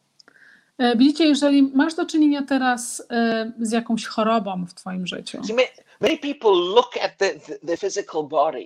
[0.77, 5.53] E, Widzicie, jeżeli masz do czynienia teraz e, z jakąś chorobą w Twoim życiu, see,
[6.01, 8.65] many, people look at the, the, the physical body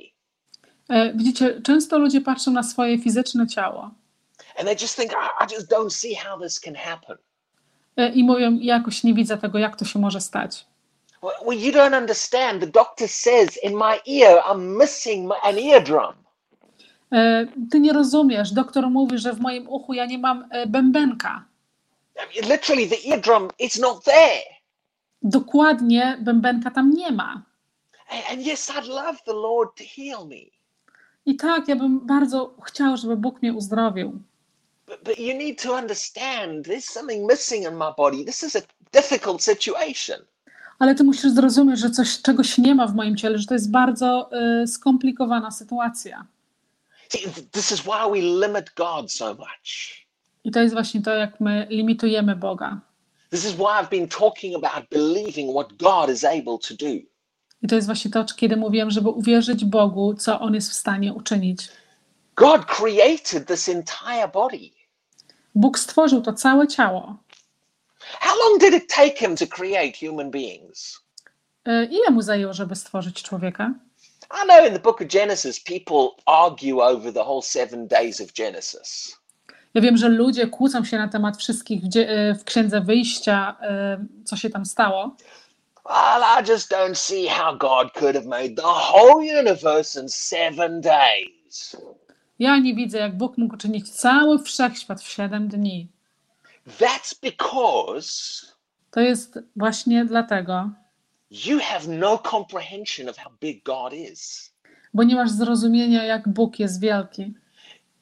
[0.89, 3.91] e, widzicie, często ludzie patrzą na swoje fizyczne ciało
[4.62, 7.17] and they just think, I, I just don't see how this can happen.
[7.97, 10.65] e, i mówią, jakoś nie widzę tego, jak to się może stać.
[11.21, 12.62] Well, you don't understand.
[12.62, 16.13] The doctor says in my ear, I'm missing an eardrum.
[17.13, 21.45] E, Ty nie rozumiesz, doktor mówi, że w moim uchu ja nie mam e, bębenka.
[22.50, 24.43] Literally, the eardrum is not there.
[25.21, 27.41] Dokładnie bębenka tam nie ma.
[28.32, 30.36] And yes, I'd love the Lord to heal me.
[31.26, 34.19] I tak, ja bym bardzo chciał, żeby Bóg mnie uzdrowił.
[34.87, 38.25] But, but you need to understand there's something missing in my body.
[38.25, 38.61] This is a
[38.93, 40.17] difficult situation.
[40.79, 43.71] Ale ty musisz zrozumieć, że coś, czegoś nie ma w moim ciele, że to jest
[43.71, 44.29] bardzo
[44.63, 46.25] y, skomplikowana sytuacja.
[47.09, 50.01] See, th- this is why we limit God so much.
[50.43, 52.81] I to jest właśnie to, jak my limitujemy Boga.
[53.29, 56.91] This is why I've been talking about believing what God is able to do.
[57.61, 61.13] I to jest właśnie to, kiedy mówiłem, żeby uwierzyć Bogu, co On jest w stanie
[61.13, 61.67] uczynić.
[62.41, 64.71] God created this entire body.
[65.56, 67.17] Bóg stworzył to całe ciało.
[67.99, 70.99] How long did it take him to create human beings?
[71.67, 73.73] Y, Ile mu zajęło, żeby stworzyć człowieka?
[74.43, 78.34] I know in the book of Genesis, people argue over the whole seven days of
[78.34, 79.17] Genesis.
[79.73, 81.89] Ja wiem, że ludzie kłócą się na temat wszystkich w,
[82.39, 83.58] w księdze wyjścia,
[84.23, 85.15] y, co się tam stało.
[85.86, 90.82] Well, I just don't see how God could have made the whole universe in seven
[90.82, 91.75] days.
[92.41, 95.88] Ja nie widzę, jak Bóg mógł uczynić cały wszechświat w siedem dni.
[96.80, 98.45] That's because
[98.91, 100.69] To jest właśnie dlatego,
[101.32, 104.54] you have no comprehension of how big God is.
[104.93, 107.34] bo nie masz zrozumienia, jak Bóg jest wielki.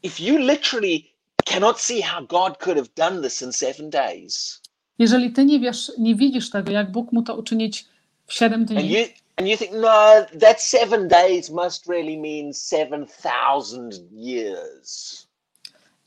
[0.04, 1.04] If you literally
[1.45, 4.62] cannot see how God could have done this in seven days,
[4.99, 7.86] Jeżeli ty nie wiesz, nie widzisz tego, jak Bóg mu to uczynić
[8.28, 8.93] w siedem dni,
[9.39, 15.28] and you think, no, that seven days must really mean seven thousand years.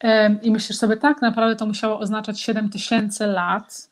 [0.00, 3.88] em, i myślisz sobie, tak, naprawdę to musiało oznaczać 7 tysięcy lat,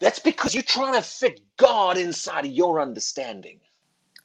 [0.00, 3.60] That's because you're trying to fit God inside your understanding.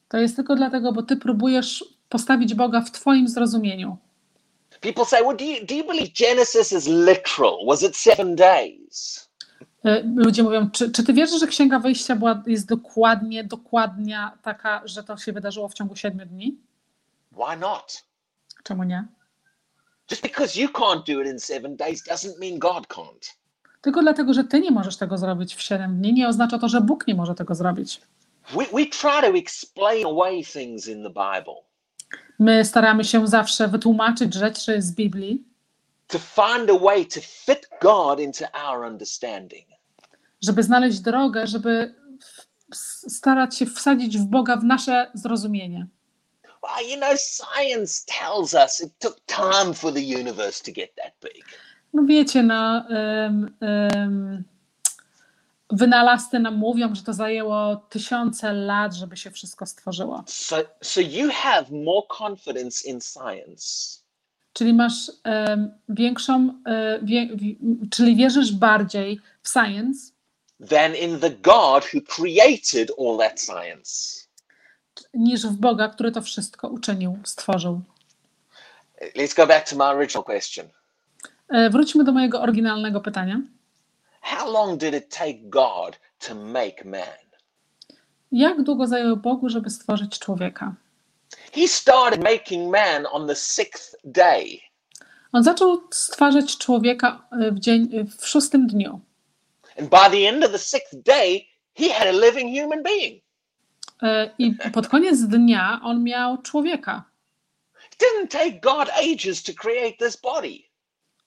[0.10, 3.98] to jest tylko dlatego, bo ty próbujesz postawić Boga w twoim zrozumieniu.
[4.82, 7.66] People say, well, do you, do you believe Genesis is literal?
[7.68, 9.27] Was it seven days?
[9.86, 14.82] E, Ludzie mówią, czy, czy ty wierzysz, że Księga Wyjścia była, jest dokładnie, dokładnia taka,
[14.86, 16.58] że to się wydarzyło w ciągu siedmiu dni?
[17.32, 18.04] Why not?
[18.63, 19.06] Czemu nie?
[20.12, 23.34] Just because you can't do it in seven days doesn't mean God can't.
[23.82, 26.82] Tylko dlatego, że ty nie możesz tego zrobić w siedem dni, nie oznacza to, że
[26.82, 28.02] Bóg nie może tego zrobić.
[28.50, 31.68] We, we try to explain away things in the Bible
[32.40, 35.44] My staramy się zawsze wytłumaczyć rzeczy z Biblii,
[36.08, 39.78] to find a way to fit God into our understanding.
[40.41, 41.96] żeby znaleźć drogę, żeby
[43.08, 45.88] starać się wsadzić w Boga w nasze zrozumienie.
[46.63, 51.13] Well, you know, science tells us it took time for the universe to get that
[51.22, 51.46] big.
[51.93, 54.43] No wiecie, no, um, um,
[55.70, 60.24] wynalazcy nam mówią, że to zajęło tysiące lat, żeby się wszystko stworzyło.
[60.28, 63.99] So, so you have more confidence in science
[64.58, 65.12] Czyli masz
[65.89, 67.58] większą, e, wie, wi-
[67.91, 70.12] czyli wierzysz bardziej w science
[70.70, 74.24] than in the God who created all that science.
[75.14, 77.82] niż w Boga, który to wszystko uczynił, stworzył.
[79.16, 80.68] Let's go back to my original question.
[81.49, 83.41] E, Wróćmy do mojego oryginalnego pytania.
[84.22, 87.28] How long did it take God to make man?
[88.32, 90.76] Jak długo zajęło Bogu, żeby stworzyć człowieka?
[91.51, 94.61] He started making man on the sixth day.
[95.32, 98.99] On zaczął stwarzać człowieka y, w, dzień, y, w szóstym dniu.
[99.80, 103.21] And by the end of the sixth day, he had a living human being.
[104.03, 107.03] Y, I pod koniec dnia on miał człowieka.
[107.91, 110.63] It didn't take God ages to create this body.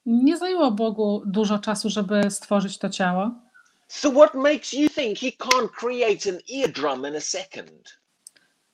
[0.07, 3.30] Nie zajęło Bogu dużo czasu, żeby stworzyć to ciało.
[3.88, 7.99] So what makes you think he can't create an eardrum in a second?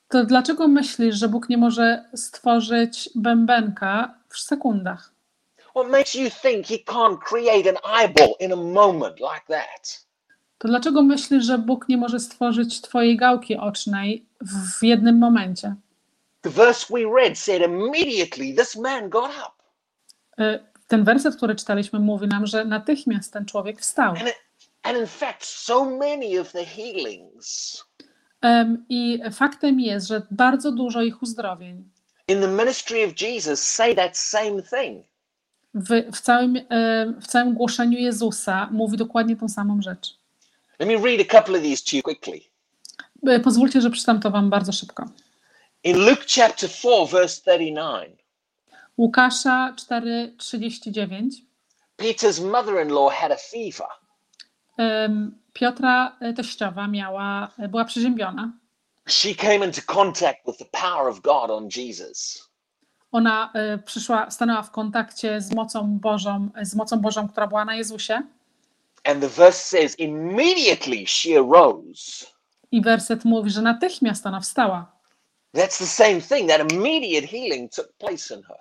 [0.07, 5.11] To dlaczego myślisz, że Bóg nie może stworzyć bębenka w sekundach?
[5.69, 10.07] What makes you think he can't create an eyeball in a moment like that?
[10.57, 15.75] To dlaczego myślisz, że Bóg nie może stworzyć twojej gałki ocznej w jednym momencie?
[16.41, 19.53] The verse we read said immediately this man got up.
[20.43, 24.09] Y, Ten werset, który czytaliśmy, mówi nam, że natychmiast ten człowiek wstał.
[24.11, 24.35] And, it,
[24.83, 27.83] and in fact, so many of the healings
[28.89, 31.89] I faktem jest, że bardzo dużo ich uzdrowień
[32.27, 35.05] in the ministry of Jesus say that same thing.
[35.73, 36.59] w, w, całym,
[37.21, 40.17] w całym głoszeniu Jezusa mówi dokładnie tą samą rzecz.
[40.79, 42.41] Let me read a couple of these to you quickly.
[43.29, 45.05] Y, Pozwólcie, że przeczytam to wam bardzo szybko.
[45.83, 48.09] In Luke chapter 4, verse 39,
[48.97, 51.29] Łukasza 4:39.
[51.97, 53.87] Peter's mother in law had a fever.
[55.59, 58.51] Piotra y, teściowa miała, y, była przeziębiona.
[59.09, 62.49] She came into contact with the power of God on Jesus.
[63.11, 67.75] Ona y, przyszła, stanęła w kontakcie z mocą Bożą, z mocą Bożą, która była na
[67.75, 68.21] Jezusie.
[69.03, 72.25] And the verse says, immediately she arose.
[72.71, 74.91] I werset mówi, że natychmiast ona wstała.
[75.55, 76.49] That's the same thing.
[76.49, 78.57] That immediate healing took place in her.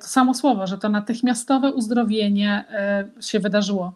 [0.00, 2.64] To samo słowo, że to natychmiastowe uzdrowienie
[3.20, 3.92] się wydarzyło.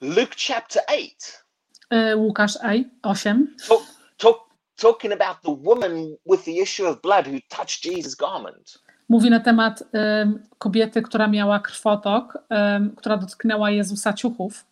[0.00, 1.44] Luke chapter 8,
[1.90, 3.46] Y, Łukasz ej, 8.
[3.68, 3.82] talk,
[4.16, 4.38] talk,
[4.76, 8.78] talking about the woman with the issue of blood who touched Jesus' garment.
[9.08, 9.82] Mówi na temat
[10.22, 12.38] ym, kobiety, która miała krwotok,
[12.76, 14.64] ym, która dotknęła Jezusa ciuchów.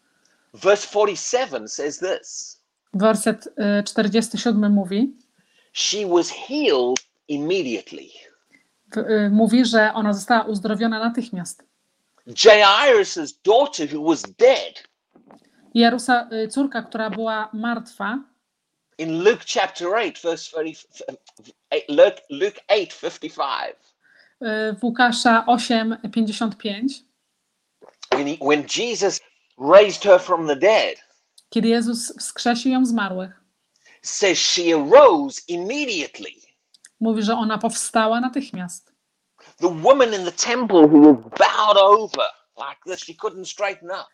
[0.54, 2.58] Verse 47 says this
[2.94, 5.16] Werset y, 47 mówi,
[5.72, 6.96] She was healed
[7.28, 8.08] immediately.
[8.96, 11.62] y, mówi, że ona została uzdrowiona natychmiast.
[12.44, 14.87] Jairus' daughter, who was dead,
[15.74, 18.18] Jarusa, y, córka, która była martwa,
[18.98, 20.86] in Luke chapter 8, verse 30,
[21.70, 23.76] eight- Luke, Luke 8 55,
[24.42, 26.92] y, w Łukasza 8, 55,
[28.12, 29.20] when, he, when Jesus
[29.58, 30.96] raised her from the dead,
[31.50, 33.40] kiedy Jezus wskrzesił ją z marłych,
[34.02, 36.32] says she arose immediately.
[37.00, 38.92] mówi, że ona powstała natychmiast.
[39.60, 42.24] The woman in the temple who was bowed over
[42.56, 44.08] like this, she couldn't straighten up.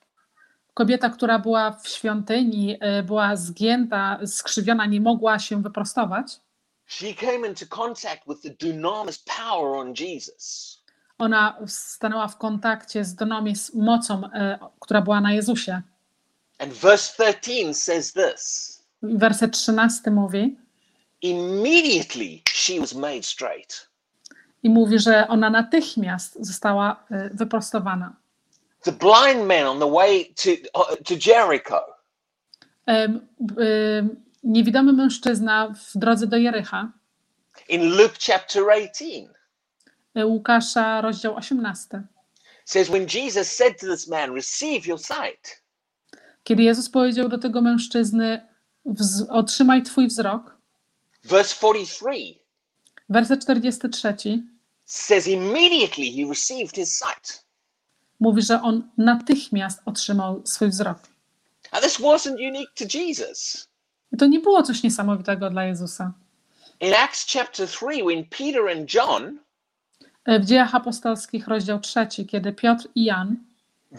[0.75, 6.41] Kobieta, która była w świątyni, y, była zgięta, skrzywiona, nie mogła się wyprostować.
[6.87, 10.79] She came into contact with the dunamis power on Jesus.
[11.19, 14.31] Ona stanęła w kontakcie z dynamis mocą, y,
[14.81, 15.83] która była na Jezusie.
[16.59, 20.57] And verse 13 says this Werset 13 mówi
[21.23, 23.89] immediately she was made straight.
[24.63, 28.17] i mówi, że ona natychmiast została y, wyprostowana.
[28.85, 31.83] The blind man on the way to, uh, to Jericho,
[32.87, 33.29] Em,
[33.61, 36.93] y, Niewidomy mężczyzna w drodze do Jericha,
[37.69, 39.29] in Luke chapter 18,
[40.19, 42.03] y, Łukasza, rozdział 18.
[42.67, 45.63] says, When Jesus said to this man, Receive your sight,
[46.45, 48.49] Kiedy Jezus powiedział do tego mężczyzny,
[48.87, 50.59] "Wz- otrzymaj twój wzrok,
[51.25, 52.41] verse 43
[53.11, 54.43] werset 43
[54.87, 57.44] says, Immediately he received his sight.
[58.25, 60.99] Mówi, że on natychmiast otrzymał swój wzrok.
[61.73, 63.69] Now, this wasn't unique to Jesus.
[64.13, 66.13] I to nie było coś niesamowitego dla Jezusa.
[66.81, 69.39] In Acts chapter 3, when Peter and John
[70.29, 73.37] Y, W dziejach apostolskich, rozdział 3, kiedy Piotr i Jan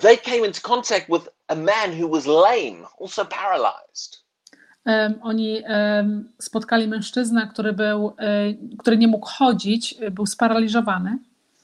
[0.02, 4.24] they came into contact with a man who was lame, also paralyzed.
[4.86, 11.18] em, oni em, spotkali mężczyznę, który, był, y, który nie mógł chodzić, y, był sparaliżowany.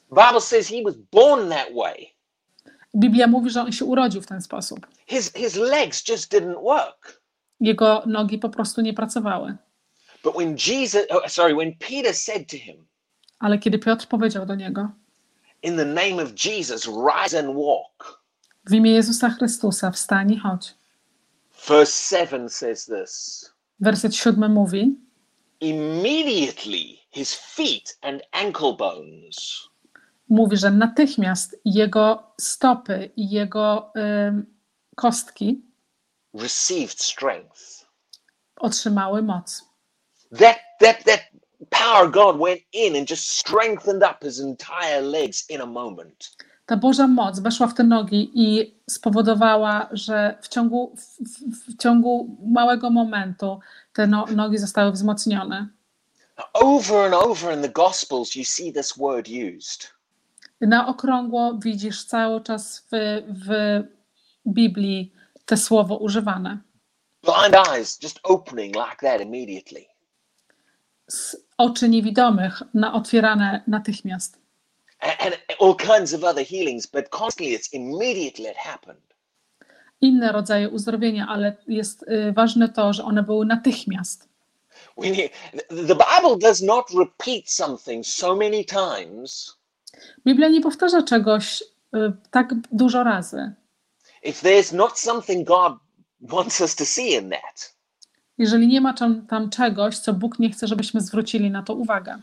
[0.09, 2.14] Bible says he was born that way.
[2.95, 4.87] Biblia mówi, że on się urodził w ten sposób.
[5.07, 7.21] His, his legs just didn't work.
[7.59, 9.57] Jego nogi po prostu nie pracowały.
[10.23, 12.85] But when Jesus, oh, sorry, when Peter said to him,
[13.39, 14.89] Ale kiedy Piotr powiedział do niego,
[15.63, 18.21] in the name of Jesus, rise and walk,
[18.69, 20.73] w imię Jezusa Chrystusa, wstań i chodź.
[21.67, 23.45] verse 7 says this
[23.79, 24.95] Werset siódmy mówi,
[25.59, 29.69] immediately his feet and ankle bones
[30.32, 34.45] mówi, że natychmiast jego stopy i jego em,
[34.95, 35.65] kostki
[36.34, 37.82] received strength.
[38.61, 39.65] otrzymały moc.
[40.39, 41.19] That, that, that
[41.69, 46.32] power God went in and just strengthened up his entire legs in a moment.
[46.65, 51.77] Ta Boża moc weszła w te nogi i spowodowała, że w ciągu, w, w, w
[51.77, 53.59] ciągu małego momentu
[53.93, 55.67] te no, nogi zostały wzmocnione.
[56.53, 60.00] Over and over in the Gospels, you see this word used.
[60.62, 63.82] Na okrągło widzisz cały czas w, w
[64.47, 65.14] Biblii
[65.45, 66.57] te słowo używane.
[67.24, 69.86] Blind eyes just opening like that immediately.
[71.07, 74.39] Z oczy niewidomych na otwierane natychmiast.
[74.99, 79.01] And, and all kinds of other healings, but constantly it's immediately it happened.
[80.01, 84.30] Inne rodzaje uzdrowienia, ale jest y, ważne to, że one były natychmiast.
[84.97, 85.09] We
[85.70, 89.61] the Bible does not repeat something so many times
[90.27, 91.63] Biblia nie powtarza czegoś
[91.95, 91.97] y,
[92.31, 93.51] tak dużo razy.
[94.23, 95.73] if there's not something God
[96.21, 97.75] wants us to see in that.
[98.37, 102.19] Jeżeli nie ma tam, tam czegoś, co Bóg nie chce, żebyśmy zwrócili na to uwagę.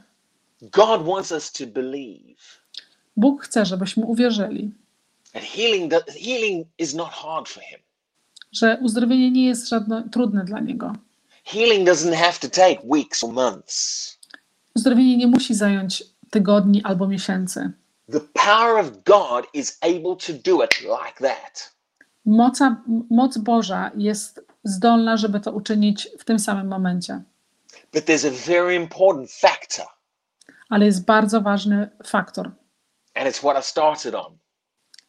[0.63, 2.41] God wants us to believe.
[3.17, 4.73] Bóg chce, żebyśmy uwierzyli,
[5.35, 7.79] And healing, do- healing is not hard for Him.
[8.53, 10.93] że uzdrowienie nie jest żadne, trudne dla Niego.
[11.45, 14.19] Healing doesn't have to take weeks or months.
[14.77, 17.73] Uzdrowienie nie musi zająć tygodni albo miesięcy.
[18.13, 21.75] The power of God is able to do it like that.
[22.27, 27.23] Moca, moc Boża jest zdolna, żeby to uczynić w tym samym momencie.
[27.95, 29.87] But there's a very important factor,
[30.71, 32.51] Ale jest bardzo ważny faktor.
[33.15, 34.39] and it's what I started on.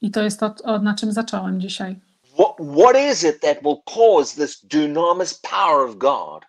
[0.02, 2.00] I to jest to, na czym zacząłem dzisiaj.
[2.34, 6.46] What, what is it that will cause this dunamis power of God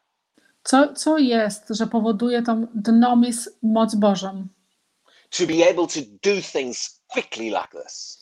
[0.65, 4.47] Co, co jest, że powoduje tą dynamis, moc Bożą,
[5.31, 8.21] to be able to do things quickly like this?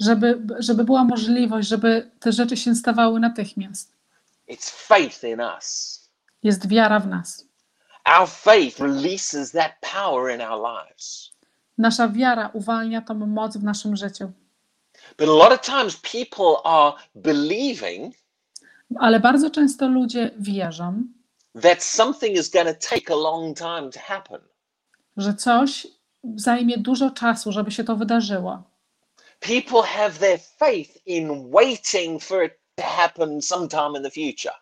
[0.00, 3.92] żeby, żeby była możliwość, żeby te rzeczy się stawały natychmiast?
[4.48, 5.98] It's faith in us.
[6.42, 7.44] Jest wiara w nas.
[8.18, 11.30] Our faith releases that power in our lives.
[11.78, 14.32] Nasza wiara uwalnia tą moc w naszym życiu.
[15.18, 18.14] But a lot of times people are believing
[18.98, 21.02] Ale bardzo często ludzie wierzą,
[21.62, 24.40] that something is going to take a long time to happen.
[25.16, 25.86] że coś
[26.36, 28.62] zajmie dużo czasu, żeby się to wydarzyło.
[29.40, 34.54] People have their faith in waiting for it to happen sometime in the future.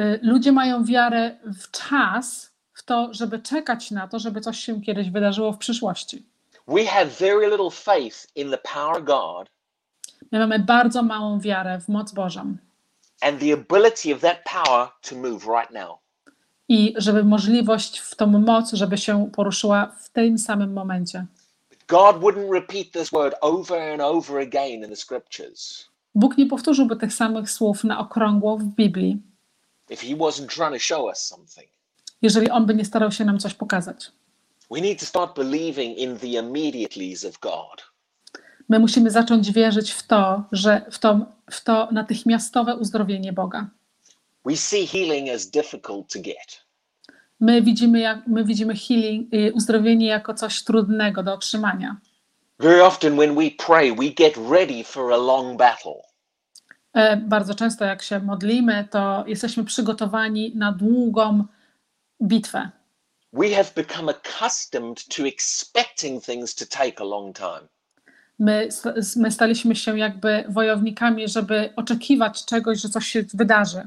[0.00, 4.80] Y, Ludzie mają wiarę w czas, w to, żeby czekać na to, żeby coś się
[4.80, 6.26] kiedyś wydarzyło w przyszłości.
[6.68, 9.48] We have very little faith in the power of God
[10.32, 12.56] My mamy bardzo małą wiarę w moc Bożą
[13.24, 15.98] and the ability of that power to move right now.
[16.68, 21.26] I żeby możliwość w tą moc, żeby się poruszyła w tym samym momencie.
[21.88, 26.96] God wouldn't repeat this word over and over again in the scriptures Bóg nie powtórzyłby
[26.96, 29.22] tych samych słów na okrągło w Biblii,
[29.90, 31.68] if He wasn't trying to show us something.
[32.22, 34.12] jeżeli On by nie starał się nam coś pokazać.
[34.70, 37.94] We need to start believing in the immediatelys of God.
[38.68, 43.68] My musimy zacząć wierzyć w to, że w to, w to natychmiastowe uzdrowienie Boga.
[44.44, 46.64] We see healing as difficult to get.
[47.40, 51.96] My widzimy, jak, my widzimy healing, y, uzdrowienie jako coś trudnego do otrzymania.
[52.58, 56.02] Very often, when we pray, we get ready for a long battle.
[56.94, 61.44] E, Bardzo często, jak się modlimy, to jesteśmy przygotowani na długą
[62.22, 62.70] bitwę.
[63.32, 67.68] We have become accustomed to expecting things to take a long time.
[68.38, 68.68] My,
[69.16, 73.86] my staliśmy się jakby wojownikami, żeby oczekiwać czegoś, że coś się wydarzy.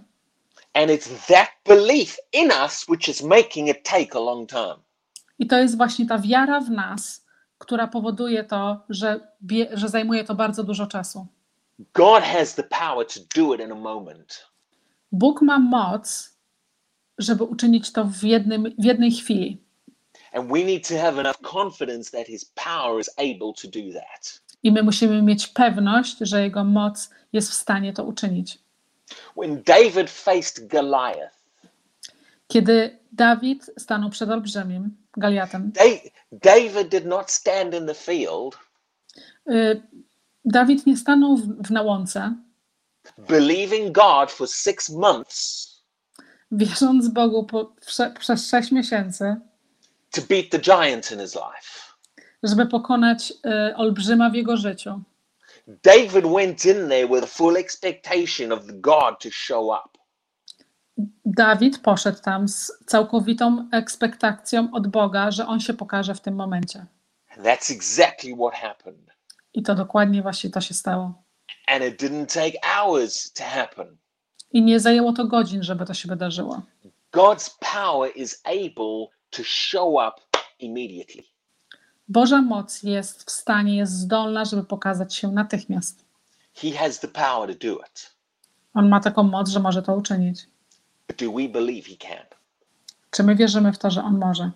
[0.78, 4.80] And it's that belief in us which is making it take a long time.
[5.40, 7.26] I to jest właśnie ta wiara w nas,
[7.58, 9.20] która powoduje to, że,
[9.74, 11.28] że zajmuje to bardzo dużo czasu.
[11.94, 14.48] God has the power to do it in a moment.
[15.12, 16.34] Bóg ma moc,
[17.18, 19.64] żeby uczynić to w, jednym, w jednej chwili.
[20.34, 24.42] And we need to have enough confidence that His power is able to do that.
[24.64, 28.60] I my musimy mieć pewność, że Jego moc jest w stanie to uczynić.
[29.38, 31.38] When David faced Goliath,
[32.48, 38.58] Kiedy Dawid stanął przed olbrzymim Galiatem, Da- David did not stand in the field.
[39.50, 39.82] Y,
[40.46, 42.36] Dawid nie stanął w, w nałące,
[43.18, 45.68] believing God for six months.
[46.52, 49.36] Wierząc Bogu po, prze, przez sześć miesięcy,
[50.12, 51.94] to beat the giant in his life.
[52.44, 53.32] żeby pokonać
[53.72, 55.02] y, olbrzyma w jego życiu.
[55.68, 59.98] David went in there with full expectation of God to show up.
[61.26, 66.86] Dawid poszedł tam z całkowitą ekspektacją od Boga, że on się pokaże w tym momencie.
[67.30, 69.12] And that's exactly what happened.
[69.54, 71.24] I to dokładnie właśnie to się stało.
[71.68, 73.98] And it didn't take hours to happen.
[74.52, 76.62] I nie zajęło to godzin, żeby to się wydarzyło.
[77.14, 81.24] God's power is able to show up immediately.
[82.10, 86.06] Boża moc jest w stanie, jest zdolna, żeby pokazać się natychmiast.
[86.54, 88.12] He has the power to do it.
[88.74, 90.48] On ma taką moc, że może to uczynić.
[91.08, 92.26] But do we believe he can?
[93.12, 94.52] Czy my wierzymy w to, że on może?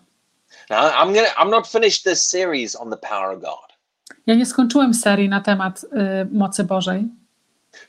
[0.70, 3.78] Now, I'm gonna I'm not finished this series on the power of God,
[4.26, 5.88] Ja nie skończyłem serii na temat y,
[6.32, 7.08] mocy Bożej,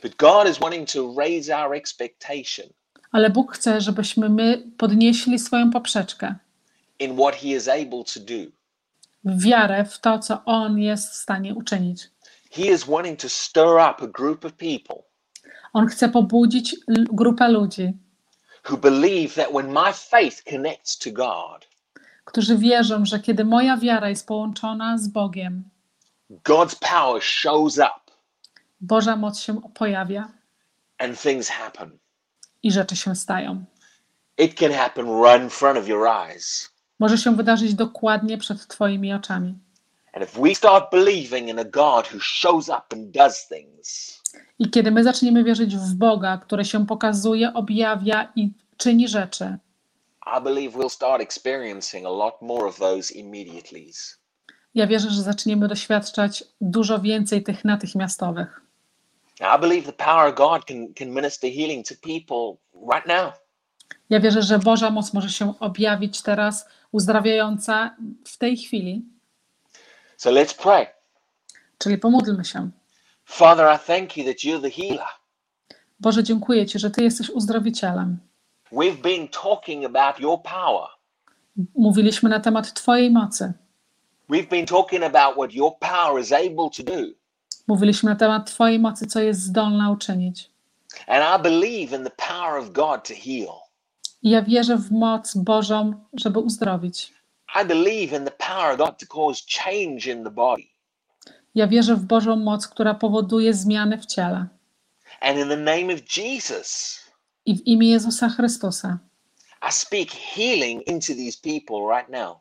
[0.03, 2.67] but God is wanting to raise our expectation
[3.13, 6.35] ale Bóg chce, żebyśmy my podnieśli swoją poprzeczkę
[6.99, 8.51] in what He is able to do.
[9.25, 12.11] Wiarę w to, co On jest w stanie uczynić.
[12.51, 14.97] He is wanting to stir up a group of people
[15.73, 16.77] On chce pobudzić
[17.13, 17.93] grupę ludzi,
[18.71, 21.69] who believe that when my faith connects to God,
[22.25, 25.65] którzy wierzą, że kiedy moja wiara jest połączona z Bogiem,
[26.31, 28.13] God's power shows up
[28.81, 30.29] Boża moc się pojawia
[30.99, 31.99] and things happen.
[32.63, 33.65] i rzeczy się stają.
[34.39, 36.72] It can happen right in front of your eyes.
[36.99, 39.59] Może się wydarzyć dokładnie przed Twoimi oczami.
[44.59, 49.59] I kiedy my zaczniemy wierzyć w Boga, który się pokazuje, objawia i czyni rzeczy,
[54.75, 58.61] ja wierzę, że zaczniemy doświadczać dużo więcej tych natychmiastowych.
[59.41, 62.57] Now, I believe the power of God can, can minister healing to people
[62.93, 63.33] right now.
[64.11, 69.05] Ja wierzę, że Boża moc może się objawić teraz, uzdrawiająca w tej chwili.
[70.17, 70.87] So let's pray.
[71.79, 72.71] Czyli pomódlmy się.
[73.25, 75.07] Father, I thank you that you're the healer.
[76.01, 78.19] Boże, dziękuję Ci, że Ty jesteś uzdrowicielem.
[78.73, 80.89] We've been talking about your power.
[81.75, 83.53] Mówiliśmy na temat Twojej mocy.
[84.31, 87.07] We've been talking about what your power is able to do.
[87.67, 90.51] Mówiliśmy na temat Twojej mocy, co jest zdolna uczynić.
[91.07, 93.72] And I believe in the power of God to heal.
[94.23, 97.13] I ja wierzę w moc Bożą, żeby uzdrowić.
[97.63, 100.63] I believe in the power of God to cause change in the body.
[101.55, 104.47] Ja wierzę w Bożą moc, która powoduje zmiany w ciele.
[105.21, 107.01] And in the name of Jesus,
[107.47, 108.99] I w imię Jezusa Chrystusa
[109.69, 112.37] I speak healing into these people right now.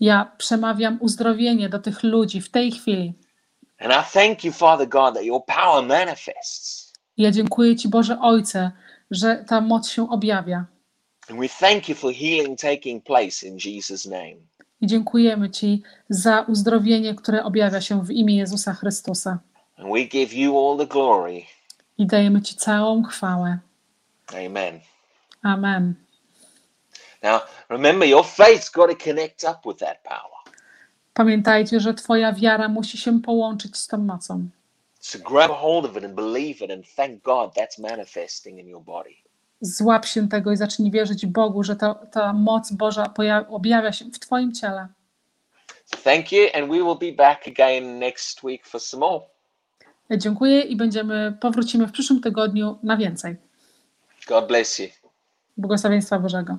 [0.00, 3.14] ja przemawiam uzdrowienie do tych ludzi w tej chwili.
[3.78, 6.92] And I thank you, Father God, that your power manifests.
[7.16, 8.72] Ja dziękuję Ci, Boże Ojcze,
[9.10, 10.64] że ta moc się objawia.
[11.28, 14.36] And we thank you for healing taking place in Jesus' name.
[14.80, 19.38] I dziękujemy Ci za uzdrowienie, które objawia się w imię Jezusa Chrystusa.
[19.76, 21.42] And we give you all the glory.
[21.98, 23.58] I dajemy Ci całą chwałę.
[24.46, 24.80] Amen.
[25.42, 25.94] Amen.
[27.22, 30.54] Now, remember, your faith's got to connect up with that power.
[31.14, 34.48] Pamiętajcie, że Twoja wiara musi się połączyć z tą mocą.
[35.00, 38.82] So grab hold of it and believe it, and thank God that's manifesting in your
[38.82, 39.21] body.
[39.64, 44.04] Złap się tego i zacznij wierzyć Bogu, że ta, ta moc Boża poja- objawia się
[44.04, 44.88] w Twoim ciele.
[46.04, 49.24] Thank you, and we will be back again next week for some more.
[50.16, 53.36] Dziękuję i będziemy, powrócimy w przyszłym tygodniu na więcej.
[54.28, 54.86] God bless you.
[55.56, 56.58] Błogosławieństwa Bożego.